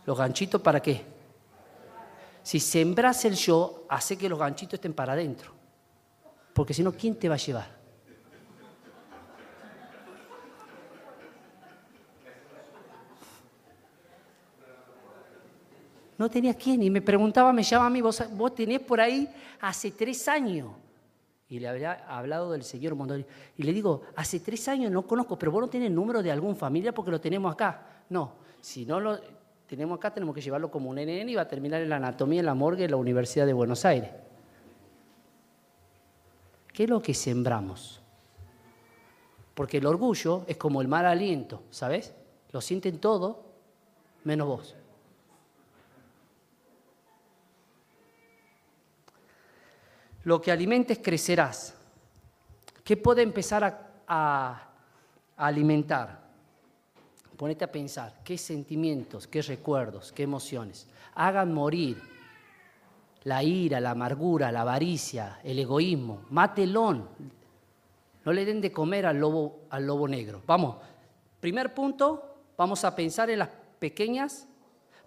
[0.05, 1.03] Los ganchitos para qué?
[2.43, 5.51] Si sembras el yo, hace que los ganchitos estén para adentro.
[6.53, 7.77] Porque si no, ¿quién te va a llevar?
[16.17, 16.81] No tenía quién.
[16.83, 20.71] Y me preguntaba, me llama a mí, vos, vos tenés por ahí hace tres años
[21.49, 23.25] y le había hablado del señor Mondoni.
[23.55, 26.55] Y le digo, hace tres años no conozco, pero vos no tenés número de algún
[26.55, 28.03] familia porque lo tenemos acá.
[28.09, 29.19] No, si no lo
[29.67, 32.39] tenemos acá, tenemos que llevarlo como un NN y va a terminar en la anatomía
[32.39, 34.09] en la morgue de la Universidad de Buenos Aires.
[36.73, 38.01] ¿Qué es lo que sembramos?
[39.55, 42.13] Porque el orgullo es como el mal aliento, ¿sabes?
[42.51, 43.45] Lo sienten todo
[44.23, 44.76] menos vos.
[50.27, 51.73] Lo que alimentes crecerás.
[52.83, 54.71] ¿Qué puede empezar a,
[55.37, 56.19] alimentar?
[57.37, 60.85] Ponete a pensar qué sentimientos, qué recuerdos, qué emociones.
[61.15, 62.01] Hagan morir
[63.23, 66.25] la ira, la amargura, la avaricia, el egoísmo.
[66.29, 67.07] Mátelón.
[68.25, 70.41] No le den de comer al lobo, al lobo negro.
[70.45, 70.75] Vamos,
[71.39, 74.45] primer punto, vamos a pensar en las pequeñas,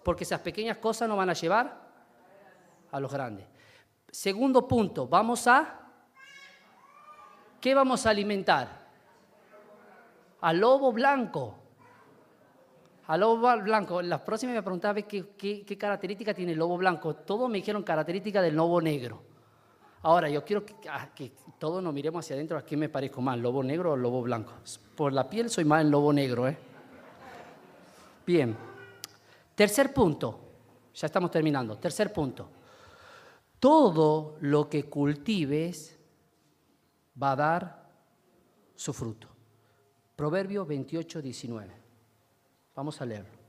[0.03, 1.79] porque esas pequeñas cosas nos van a llevar
[2.91, 3.50] a los grandes.
[4.11, 5.77] Segundo punto, vamos a...
[7.61, 8.67] ¿Qué vamos a alimentar?
[10.41, 11.55] Al lobo blanco.
[13.07, 14.01] Al lobo blanco.
[14.01, 17.15] La próxima me preguntaba qué, qué, característica tiene el lobo blanco.
[17.15, 19.21] Todos me dijeron característica del lobo negro.
[20.01, 21.09] Ahora, yo quiero que, ah,
[21.59, 24.53] todos nos miremos hacia adentro a quién me parezco más, lobo negro o lobo blanco.
[24.95, 26.57] Por la piel soy más el lobo negro, ¿eh?
[28.25, 28.57] Bien.
[29.55, 30.39] Tercer punto.
[30.95, 31.77] Ya estamos terminando.
[31.77, 32.60] Tercer punto
[33.61, 35.95] todo lo que cultives
[37.21, 37.89] va a dar
[38.75, 39.27] su fruto.
[40.15, 41.71] Proverbio 28, 19.
[42.75, 43.39] Vamos a leerlo.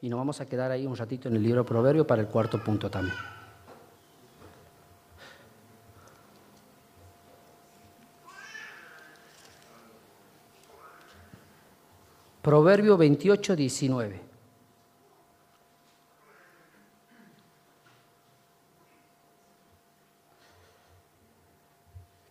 [0.00, 2.62] Y nos vamos a quedar ahí un ratito en el libro Proverbio para el cuarto
[2.62, 3.16] punto también.
[12.42, 14.31] Proverbio 28, 19.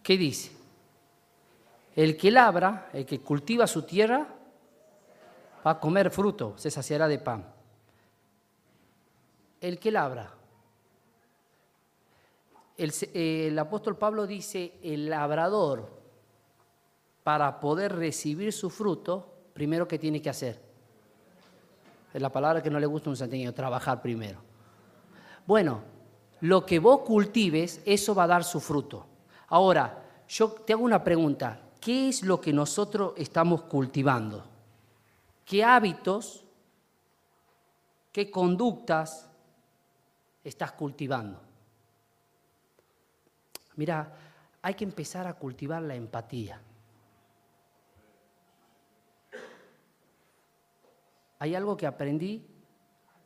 [0.03, 0.51] ¿Qué dice?
[1.95, 4.27] El que labra, el que cultiva su tierra,
[5.65, 7.45] va a comer fruto, se saciará de pan.
[9.59, 10.33] el que labra.
[12.77, 15.87] El, el, apóstol Pablo dice, el labrador,
[17.21, 20.59] para poder recibir su fruto, primero que tiene que hacer.
[22.11, 24.39] Es la palabra que no le gusta a un santeño, trabajar primero.
[25.45, 25.81] Bueno,
[26.41, 29.05] lo que vos cultives, eso va a dar su fruto.
[29.51, 31.59] Ahora, yo te hago una pregunta.
[31.81, 34.45] ¿Qué es lo que nosotros estamos cultivando?
[35.43, 36.45] ¿Qué hábitos,
[38.13, 39.29] qué conductas
[40.41, 41.41] estás cultivando?
[43.75, 44.13] Mira,
[44.61, 46.61] hay que empezar a cultivar la empatía.
[51.39, 52.47] Hay algo que aprendí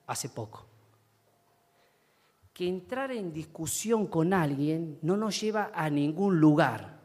[0.07, 0.74] hace poco
[2.55, 7.01] que entrar en discusión con alguien no nos lleva a ningún lugar.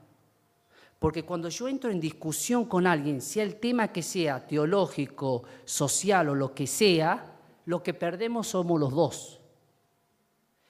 [1.01, 6.29] Porque cuando yo entro en discusión con alguien, sea el tema que sea, teológico, social
[6.29, 9.41] o lo que sea, lo que perdemos somos los dos.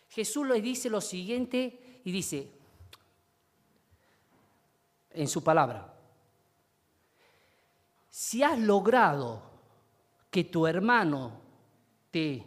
[0.08, 2.50] Jesús le dice lo siguiente y dice,
[5.10, 5.94] en su palabra,
[8.08, 9.42] si has logrado
[10.30, 11.32] que tu hermano
[12.10, 12.46] te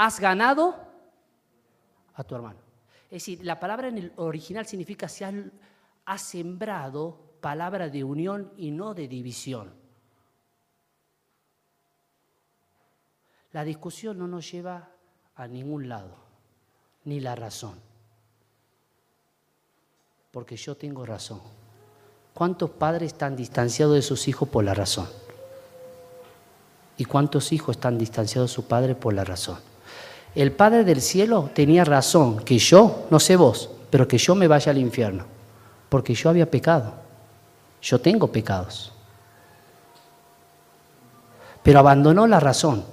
[0.00, 0.76] has ganado
[2.14, 2.60] a tu hermano.
[3.06, 8.70] Es decir, la palabra en el original significa si has, sembrado palabra de unión y
[8.70, 9.74] no de división.
[13.50, 14.88] La discusión no nos lleva
[15.34, 16.14] a ningún lado,
[17.04, 17.74] ni la razón.
[20.30, 21.40] Porque yo tengo razón.
[22.34, 25.08] ¿Cuántos padres están distanciados de sus hijos por la razón?
[26.96, 29.58] ¿Y cuántos hijos están distanciados de su padre por la razón?
[30.34, 34.48] El Padre del cielo tenía razón, que yo, no sé vos, pero que yo me
[34.48, 35.24] vaya al infierno,
[35.88, 36.94] porque yo había pecado.
[37.80, 38.92] Yo tengo pecados.
[41.62, 42.84] Pero abandonó la razón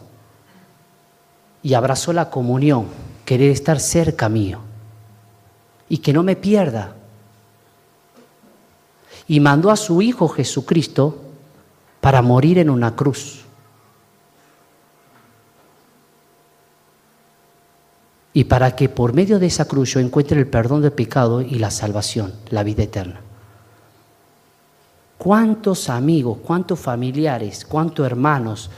[1.63, 2.88] y abrazó la comunión,
[3.26, 4.60] querer estar cerca mío
[5.89, 6.95] y que no me pierda.
[9.28, 11.21] Y mandó a su Hijo Jesucristo
[12.02, 13.44] para morir en una cruz.
[18.36, 21.56] Y para que por medio de esa cruz yo encuentre el perdón del pecado y
[21.56, 23.21] la salvación, la vida eterna.
[25.17, 28.69] ¿Cuántos amigos, cuántos familiares, cuántos hermanos,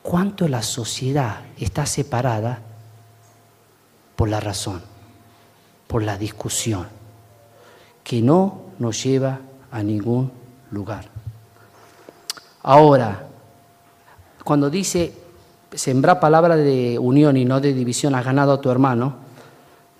[0.00, 2.60] cuánto la sociedad está separada
[4.14, 4.80] por la razón,
[5.88, 6.86] por la discusión,
[8.04, 9.40] que no nos lleva
[9.72, 10.30] a ningún
[10.70, 11.08] lugar?
[12.62, 13.26] Ahora,
[14.44, 15.25] cuando dice
[15.76, 19.16] sembrar palabra de unión y no de división, has ganado a tu hermano,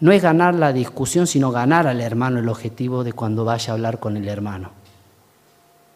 [0.00, 3.74] no es ganar la discusión, sino ganar al hermano el objetivo de cuando vaya a
[3.74, 4.70] hablar con el hermano.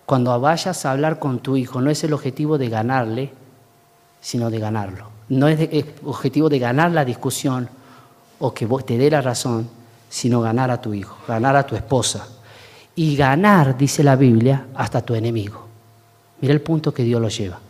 [0.06, 3.32] Cuando vayas a hablar con tu hijo, no es el objetivo de ganarle,
[4.20, 5.08] sino de ganarlo.
[5.28, 7.68] No es el objetivo de ganar la discusión
[8.38, 9.68] o que te dé la razón,
[10.08, 12.26] sino ganar a tu hijo, ganar a tu esposa.
[12.96, 15.66] Y ganar, dice la Biblia, hasta tu enemigo.
[16.40, 17.60] Mira el punto que Dios lo lleva.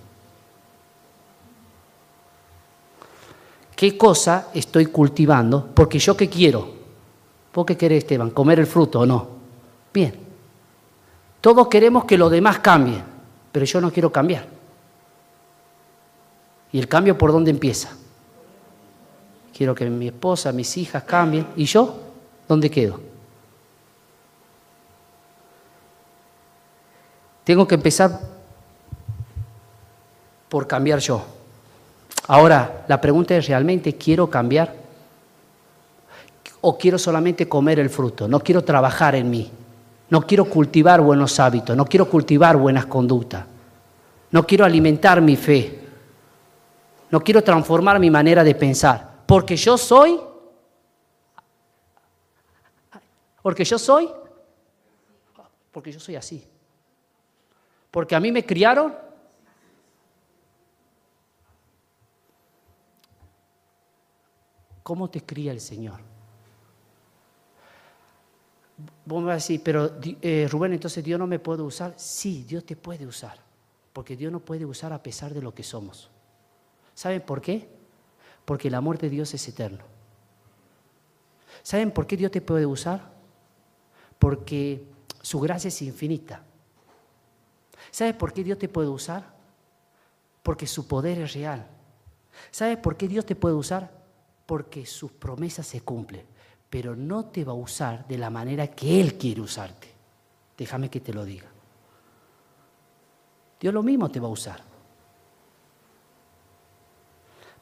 [3.81, 6.71] Qué cosa estoy cultivando, porque yo qué quiero.
[7.55, 8.29] ¿Vos qué querés, Esteban?
[8.29, 9.27] ¿Comer el fruto o no?
[9.95, 10.15] Bien.
[11.41, 13.03] Todos queremos que los demás cambien,
[13.51, 14.47] pero yo no quiero cambiar.
[16.73, 17.97] ¿Y el cambio por dónde empieza?
[19.57, 21.47] Quiero que mi esposa, mis hijas cambien.
[21.57, 22.01] ¿Y yo?
[22.47, 23.01] ¿Dónde quedo?
[27.45, 28.21] Tengo que empezar
[30.51, 31.40] por cambiar yo.
[32.33, 34.73] Ahora, la pregunta es, ¿realmente quiero cambiar?
[36.61, 38.29] ¿O quiero solamente comer el fruto?
[38.29, 39.51] No quiero trabajar en mí.
[40.11, 41.77] No quiero cultivar buenos hábitos.
[41.77, 43.45] No quiero cultivar buenas conductas.
[44.31, 45.81] No quiero alimentar mi fe.
[47.11, 49.11] No quiero transformar mi manera de pensar.
[49.27, 50.21] Porque yo soy...
[53.43, 54.09] Porque yo soy...
[55.73, 56.47] Porque yo soy así.
[57.91, 59.10] Porque a mí me criaron
[64.91, 66.01] ¿Cómo te cría el Señor?
[69.05, 71.95] Vos me vas a decir, pero eh, Rubén, entonces Dios no me puede usar.
[71.97, 73.39] Sí, Dios te puede usar,
[73.93, 76.11] porque Dios no puede usar a pesar de lo que somos.
[76.93, 77.69] ¿Saben por qué?
[78.45, 79.85] Porque el amor de Dios es eterno.
[81.63, 83.13] ¿Saben por qué Dios te puede usar?
[84.19, 84.85] Porque
[85.23, 86.43] su gracia es infinita.
[87.93, 89.37] ¿Sabes por qué Dios te puede usar?
[90.43, 91.65] Porque su poder es real.
[92.51, 94.00] ¿Sabes por qué Dios te puede usar?
[94.51, 96.27] Porque sus promesas se cumplen,
[96.69, 99.87] pero no te va a usar de la manera que Él quiere usarte.
[100.59, 101.47] Déjame que te lo diga.
[103.61, 104.61] Dios lo mismo te va a usar.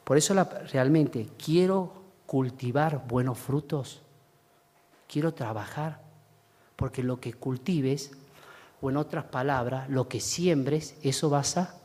[0.03, 0.33] Por eso
[0.73, 1.93] realmente quiero
[2.25, 4.01] cultivar buenos frutos,
[5.07, 6.01] quiero trabajar,
[6.75, 8.13] porque lo que cultives,
[8.81, 11.75] o en otras palabras, lo que siembres, eso vas a...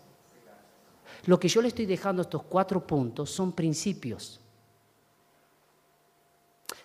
[1.27, 4.41] Lo que yo le estoy dejando estos cuatro puntos son principios.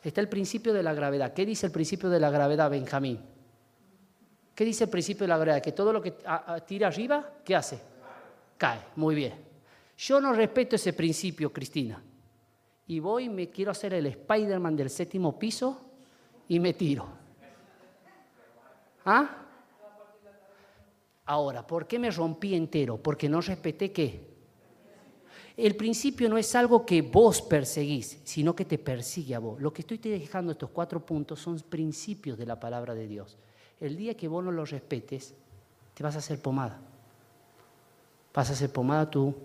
[0.04, 1.34] Está el principio de la gravedad.
[1.34, 3.20] ¿Qué dice el principio de la gravedad, Benjamín?
[4.56, 5.62] ¿Qué dice el principio de la gravedad?
[5.62, 6.16] Que todo lo que
[6.66, 7.80] tira arriba, ¿qué hace?
[8.58, 8.80] Cae.
[8.96, 9.34] Muy bien.
[9.98, 12.02] Yo no respeto ese principio, Cristina.
[12.88, 15.82] Y voy y me quiero hacer el Spider-Man del séptimo piso
[16.48, 17.08] y me tiro.
[19.06, 19.46] ¿Ah?
[21.26, 22.98] Ahora, ¿por qué me rompí entero?
[22.98, 24.29] Porque no respeté qué?
[25.60, 29.62] El principio no es algo que vos perseguís, sino que te persigue a vos.
[29.62, 33.38] Lo que estoy dejando estos cuatro puntos son principios de la palabra de Dios.
[33.82, 35.34] El día que vos no los respetes,
[35.94, 36.80] te vas a hacer pomada.
[38.34, 39.36] Vas a hacer pomada tú.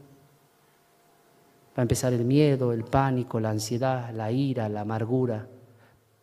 [1.77, 5.49] Va a empezar el miedo, el pánico, la ansiedad, la ira, la amargura.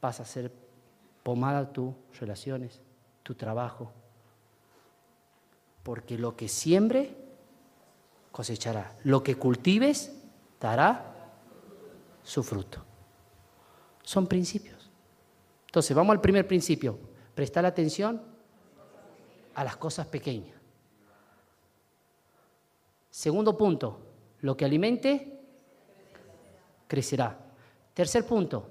[0.01, 0.53] Vas a hacer
[1.21, 2.79] pomada tus relaciones,
[3.23, 3.91] tu trabajo.
[5.83, 7.20] Porque lo que siembre,
[8.31, 8.95] cosechará.
[9.03, 10.13] Lo que cultives
[10.59, 11.31] dará
[12.23, 12.83] su fruto.
[14.03, 14.89] Son principios.
[15.65, 16.97] Entonces, vamos al primer principio.
[17.35, 18.21] Prestar atención
[19.55, 20.55] a las cosas pequeñas.
[23.09, 23.99] Segundo punto,
[24.41, 25.39] lo que alimente,
[26.87, 27.37] crecerá.
[27.93, 28.67] Tercer punto,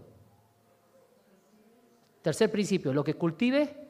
[2.22, 3.80] tercer principio, lo que cultive,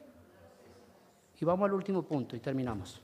[1.41, 3.01] y vamos al último punto y terminamos.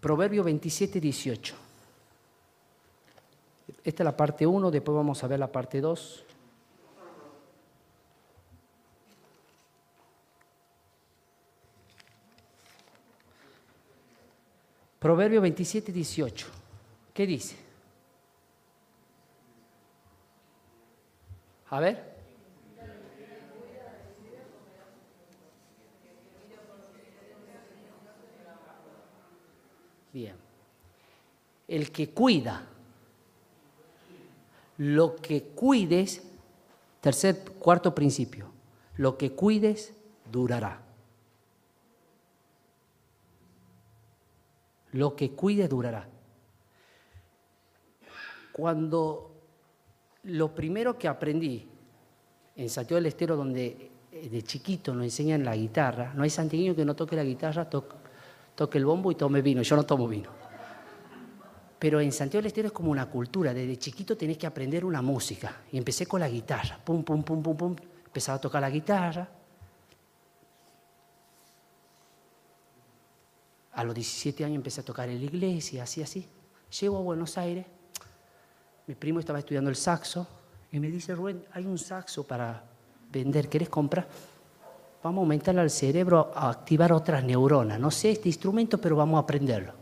[0.00, 1.54] Proverbio 27, 18.
[3.84, 6.24] Esta es la parte 1, después vamos a ver la parte 2.
[14.98, 16.46] Proverbio 27, 18.
[17.14, 17.56] ¿Qué dice?
[21.70, 22.10] A ver.
[30.12, 30.34] Bien.
[31.70, 32.66] El que cuida,
[34.78, 36.20] lo que cuides,
[37.00, 38.50] tercer, cuarto principio,
[38.96, 39.94] lo que cuides
[40.32, 40.82] durará.
[44.90, 46.08] Lo que cuides durará.
[48.50, 49.30] Cuando
[50.24, 51.68] lo primero que aprendí
[52.56, 56.74] en Santiago del Estero, donde eh, de chiquito nos enseñan la guitarra, no hay santiagueño
[56.74, 59.62] que no toque la guitarra, toque el bombo y tome vino.
[59.62, 60.39] Yo no tomo vino.
[61.80, 63.54] Pero en Santiago del Estero es como una cultura.
[63.54, 65.62] Desde chiquito tenés que aprender una música.
[65.72, 66.78] Y empecé con la guitarra.
[66.84, 67.76] Pum, pum, pum, pum, pum.
[68.04, 69.26] Empezaba a tocar la guitarra.
[73.72, 76.28] A los 17 años empecé a tocar en la iglesia, así, así.
[76.78, 77.64] Llego a Buenos Aires.
[78.86, 80.28] Mi primo estaba estudiando el saxo.
[80.70, 82.62] Y me dice, Rubén, hay un saxo para
[83.10, 83.48] vender.
[83.48, 84.06] ¿Querés comprar?
[85.02, 87.80] vamos a aumentarle al cerebro a activar otras neuronas.
[87.80, 89.79] No sé este instrumento, pero vamos a aprenderlo.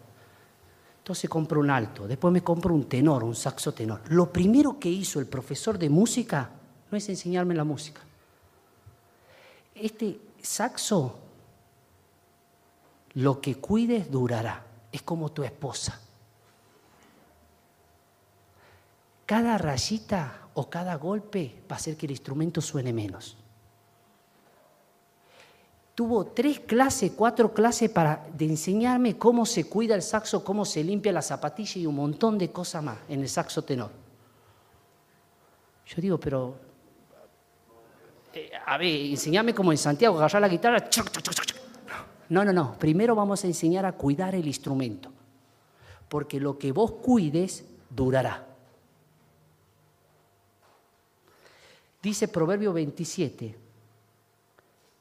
[1.09, 4.03] Entonces compro un alto, después me compro un tenor, un saxo tenor.
[4.09, 6.51] Lo primero que hizo el profesor de música
[6.91, 8.03] no es enseñarme la música.
[9.75, 11.19] Este saxo,
[13.15, 14.67] lo que cuides durará.
[14.93, 15.99] Es como tu esposa.
[19.25, 23.38] Cada rayita o cada golpe va a hacer que el instrumento suene menos
[25.99, 30.85] tuvo tres clases, cuatro clases para de enseñarme cómo se cuida el saxo, cómo se
[30.85, 33.91] limpia la zapatilla y un montón de cosas más en el saxo tenor.
[35.87, 36.55] Yo digo, pero
[38.33, 40.89] eh, a ver, enseñame como en Santiago, agarrar la guitarra.
[42.29, 42.79] No, no, no.
[42.79, 45.11] Primero vamos a enseñar a cuidar el instrumento.
[46.09, 48.47] Porque lo que vos cuides durará.
[52.01, 53.68] Dice Proverbio 27,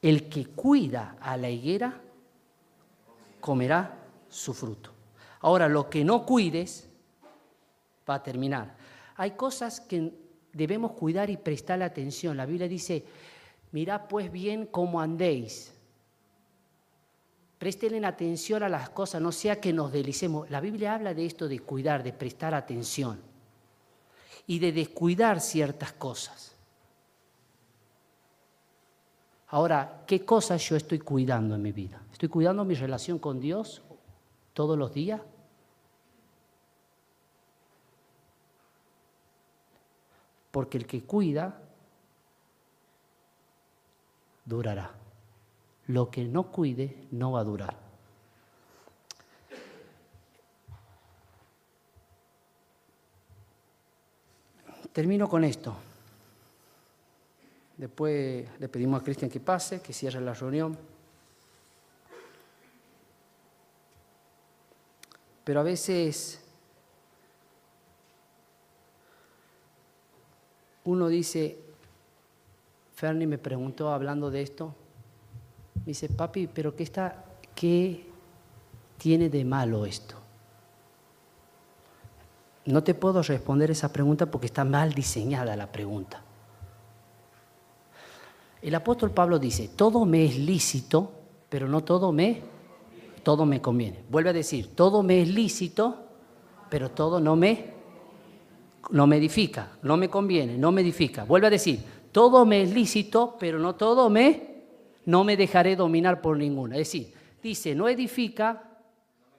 [0.02, 2.00] el que cuida a la higuera
[3.40, 4.92] comerá su fruto.
[5.40, 6.88] Ahora, lo que no cuides
[8.08, 8.76] va a terminar.
[9.16, 10.12] Hay cosas que
[10.52, 12.36] debemos cuidar y prestarle atención.
[12.36, 13.04] La Biblia dice,
[13.72, 15.72] mirad pues bien cómo andéis.
[17.58, 20.48] Presten atención a las cosas, no sea que nos delicemos.
[20.48, 23.20] La Biblia habla de esto de cuidar, de prestar atención
[24.46, 26.57] y de descuidar ciertas cosas.
[29.50, 32.02] Ahora, ¿qué cosas yo estoy cuidando en mi vida?
[32.12, 33.82] ¿Estoy cuidando mi relación con Dios
[34.52, 35.22] todos los días?
[40.50, 41.62] Porque el que cuida
[44.44, 44.90] durará.
[45.86, 47.76] Lo que no cuide no va a durar.
[54.92, 55.74] Termino con esto.
[57.78, 60.76] Después le pedimos a Cristian que pase, que cierre la reunión.
[65.44, 66.44] Pero a veces
[70.84, 71.56] uno dice,
[72.96, 74.74] Ferni me preguntó hablando de esto,
[75.76, 77.24] me dice, papi, pero ¿qué, está,
[77.54, 78.10] qué
[78.98, 80.16] tiene de malo esto?
[82.66, 86.24] No te puedo responder esa pregunta porque está mal diseñada la pregunta.
[88.60, 91.12] El apóstol Pablo dice, todo me es lícito,
[91.48, 92.42] pero no todo me,
[93.22, 94.02] todo me conviene.
[94.10, 95.96] Vuelve a decir, todo me es lícito,
[96.68, 97.72] pero todo no me,
[98.90, 101.24] no me edifica, no me conviene, no me edifica.
[101.24, 101.80] Vuelve a decir,
[102.10, 104.64] todo me es lícito, pero no todo me,
[105.06, 106.76] no me dejaré dominar por ninguna.
[106.76, 108.64] Es decir, dice, no edifica,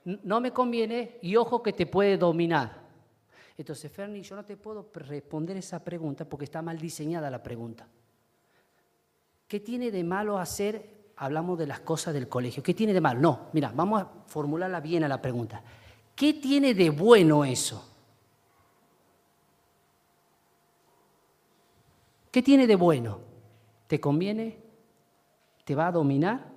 [0.06, 2.80] no me conviene y ojo que te puede dominar.
[3.58, 7.86] Entonces, Ferni, yo no te puedo responder esa pregunta porque está mal diseñada la pregunta.
[9.50, 11.14] ¿Qué tiene de malo hacer?
[11.18, 12.62] Hablamos de las cosas del colegio.
[12.62, 13.20] ¿Qué tiene de malo?
[13.20, 15.64] No, mira, vamos a formularla bien a la pregunta.
[16.16, 17.84] ¿Qué tiene de bueno eso?
[22.30, 23.22] ¿Qué tiene de bueno?
[23.88, 24.60] ¿Te conviene?
[25.66, 26.52] ¿Te va a dominar?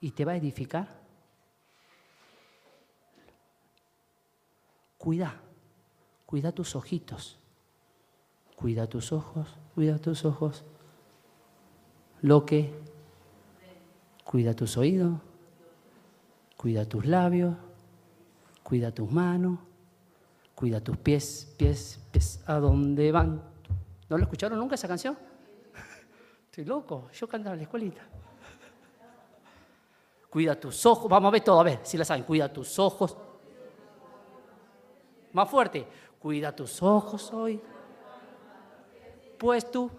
[0.00, 0.88] ¿Y te va a edificar?
[4.98, 5.40] Cuida,
[6.26, 7.38] cuida tus ojitos,
[8.56, 10.64] cuida tus ojos, cuida tus ojos
[12.24, 12.72] lo que
[14.24, 15.12] cuida tus oídos,
[16.56, 17.54] cuida tus labios,
[18.62, 19.58] cuida tus manos,
[20.54, 23.42] cuida tus pies, pies, pies, ¿a dónde van?
[24.08, 25.18] ¿No lo escucharon nunca esa canción?
[26.46, 28.00] Estoy loco, yo cantaba en la escuelita.
[30.30, 33.18] Cuida tus ojos, vamos a ver todo, a ver si la saben, cuida tus ojos.
[35.34, 35.86] Más fuerte,
[36.18, 37.60] cuida tus ojos hoy.
[39.38, 39.90] Pues tú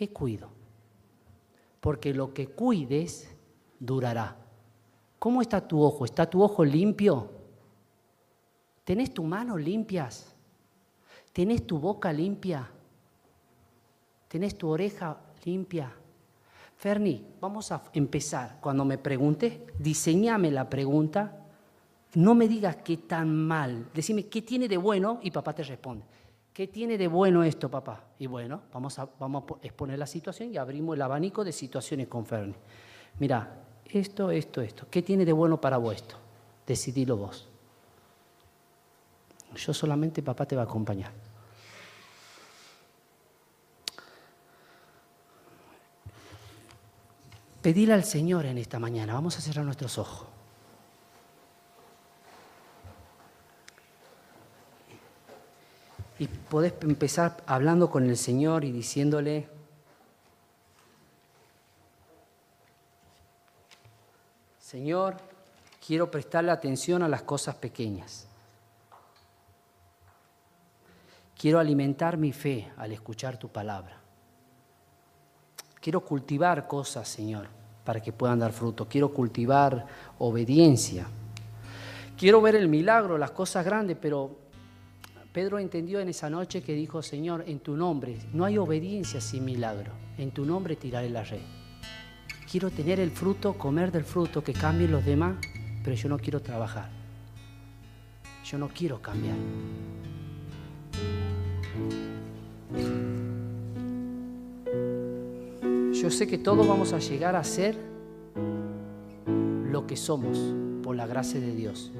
[0.00, 0.48] ¿Qué cuido?
[1.78, 3.36] Porque lo que cuides
[3.78, 4.34] durará.
[5.18, 6.06] ¿Cómo está tu ojo?
[6.06, 7.30] ¿Está tu ojo limpio?
[8.82, 10.34] ¿Tenés tu mano limpias?
[11.34, 12.66] ¿Tenés tu boca limpia?
[14.26, 15.92] ¿Tenés tu oreja limpia?
[16.78, 18.56] Ferni, vamos a empezar.
[18.62, 21.44] Cuando me preguntes, diseñame la pregunta.
[22.14, 23.90] No me digas qué tan mal.
[23.92, 26.06] Decime qué tiene de bueno y papá te responde.
[26.52, 28.04] ¿Qué tiene de bueno esto, papá?
[28.18, 29.08] Y bueno, vamos a,
[29.62, 32.54] exponer la situación y abrimos el abanico de situaciones con Ferni.
[33.18, 34.86] Mira, esto, esto, esto.
[34.90, 36.16] ¿Qué tiene de bueno para vos esto?
[36.66, 37.48] Decidilo vos.
[39.54, 41.12] Yo solamente, papá, te va a acompañar.
[47.62, 49.14] Pedile al Señor en esta mañana.
[49.14, 50.39] Vamos a cerrar nuestros ojos.
[56.20, 59.48] Y podés empezar hablando con el Señor y diciéndole,
[64.58, 65.16] Señor,
[65.84, 68.26] quiero prestarle atención a las cosas pequeñas.
[71.38, 73.96] Quiero alimentar mi fe al escuchar tu palabra.
[75.80, 77.46] Quiero cultivar cosas, Señor,
[77.82, 78.86] para que puedan dar fruto.
[78.86, 79.86] Quiero cultivar
[80.18, 81.06] obediencia.
[82.18, 84.49] Quiero ver el milagro, las cosas grandes, pero
[85.32, 89.44] Pedro entendió en esa noche que dijo, Señor, en tu nombre no hay obediencia sin
[89.44, 89.92] milagro.
[90.18, 91.40] En tu nombre tiraré la red.
[92.50, 95.36] Quiero tener el fruto, comer del fruto, que cambien los demás,
[95.84, 96.90] pero yo no quiero trabajar.
[98.44, 99.36] Yo no quiero cambiar.
[105.92, 107.76] Yo sé que todos vamos a llegar a ser
[109.70, 110.38] lo que somos
[110.82, 111.92] por la gracia de Dios.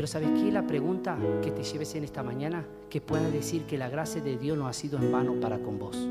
[0.00, 0.50] Pero ¿sabes qué?
[0.50, 4.38] La pregunta que te lleves en esta mañana, que pueda decir que la gracia de
[4.38, 6.08] Dios no ha sido en vano para con vos.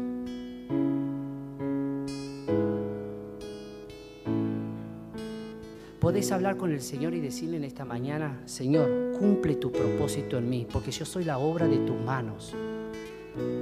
[6.00, 10.48] Podés hablar con el Señor y decirle en esta mañana, Señor, cumple tu propósito en
[10.48, 12.54] mí, porque yo soy la obra de tus manos.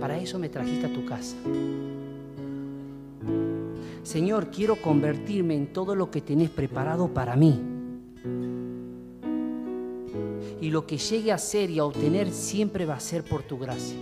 [0.01, 1.37] Para eso me trajiste a tu casa.
[4.03, 7.76] Señor, quiero convertirme en todo lo que tenés preparado para mí
[10.59, 13.57] y lo que llegue a ser y a obtener siempre va a ser por tu
[13.59, 13.97] gracia.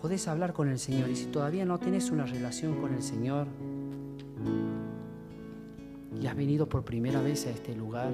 [0.00, 3.46] Podés hablar con el Señor y si todavía no tienes una relación con el Señor
[6.20, 8.12] y has venido por primera vez a este lugar,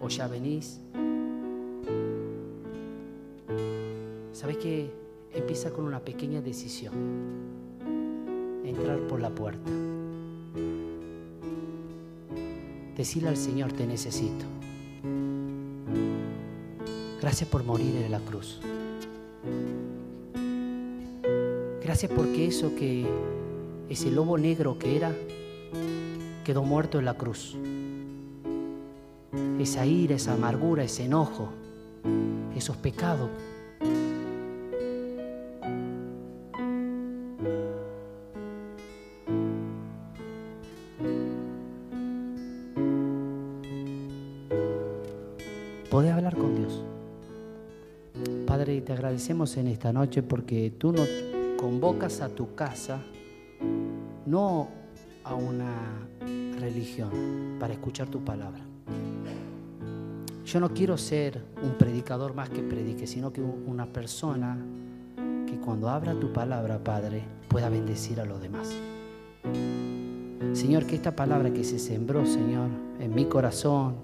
[0.00, 0.80] o ya venís.
[4.40, 4.90] ¿Sabes que
[5.34, 6.94] empieza con una pequeña decisión?
[8.64, 9.70] Entrar por la puerta.
[12.96, 14.46] Decirle al Señor, te necesito.
[17.20, 18.62] Gracias por morir en la cruz.
[21.82, 23.06] Gracias porque eso que
[23.90, 25.14] ese lobo negro que era
[26.46, 27.58] quedó muerto en la cruz.
[29.58, 31.50] Esa ira, esa amargura, ese enojo,
[32.56, 33.28] esos pecados.
[49.56, 51.08] En esta noche porque tú nos
[51.58, 53.00] convocas a tu casa,
[54.26, 54.68] no
[55.24, 55.72] a una
[56.58, 58.60] religión, para escuchar tu palabra.
[60.44, 64.58] Yo no quiero ser un predicador más que predique, sino que una persona
[65.46, 68.68] que cuando abra tu palabra, Padre, pueda bendecir a los demás.
[70.52, 73.96] Señor, que esta palabra que se sembró, Señor, en mi corazón,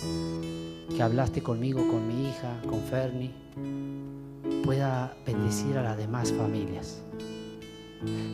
[0.94, 3.32] que hablaste conmigo, con mi hija, con Fernie,
[4.66, 7.00] pueda bendecir a las demás familias.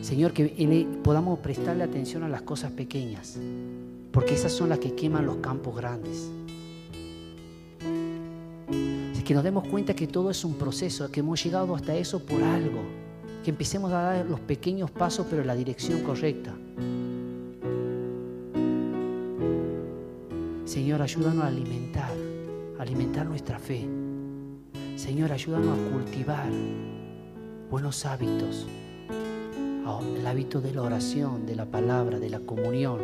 [0.01, 3.37] Señor, que podamos prestarle atención a las cosas pequeñas,
[4.11, 6.31] porque esas son las que queman los campos grandes.
[9.23, 12.43] Que nos demos cuenta que todo es un proceso, que hemos llegado hasta eso por
[12.43, 12.81] algo,
[13.41, 16.53] que empecemos a dar los pequeños pasos, pero en la dirección correcta.
[20.65, 22.11] Señor, ayúdanos a alimentar,
[22.79, 24.02] alimentar nuestra fe.
[24.95, 26.49] Señor, ayúdanos a cultivar
[27.69, 28.67] buenos hábitos,
[30.15, 33.01] el hábito de la oración, de la palabra, de la comunión,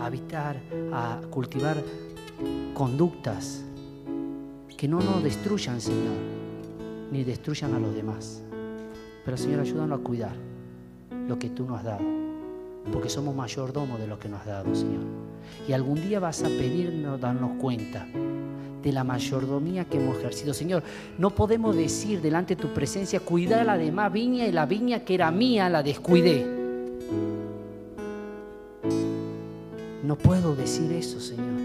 [0.00, 0.56] a habitar,
[0.92, 1.76] a cultivar
[2.72, 3.64] conductas
[4.76, 6.16] que no nos destruyan, Señor,
[7.12, 8.42] ni destruyan a los demás.
[9.24, 10.34] Pero, Señor, ayúdanos a cuidar
[11.28, 12.04] lo que tú nos has dado,
[12.90, 15.04] porque somos mayordomos de lo que nos has dado, Señor.
[15.68, 18.06] Y algún día vas a pedirnos darnos cuenta
[18.88, 20.54] de la mayordomía que hemos ejercido.
[20.54, 20.82] Señor,
[21.18, 25.14] no podemos decir delante de tu presencia, cuidar la demás viña y la viña que
[25.14, 26.46] era mía la descuidé.
[30.02, 31.60] No puedo decir eso, Señor.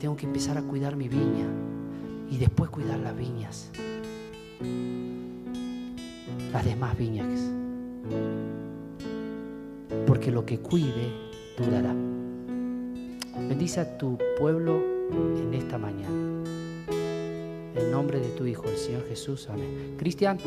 [0.00, 1.46] Tengo que empezar a cuidar mi viña
[2.30, 3.70] y después cuidar las viñas.
[6.50, 7.40] Las demás viñas.
[10.06, 11.12] Porque lo que cuide
[11.58, 11.94] durará.
[13.48, 16.44] Bendice a tu pueblo en esta mañana.
[17.74, 19.48] En nombre de tu Hijo, el Señor Jesús.
[19.48, 19.94] Amén.
[19.98, 20.38] Cristian.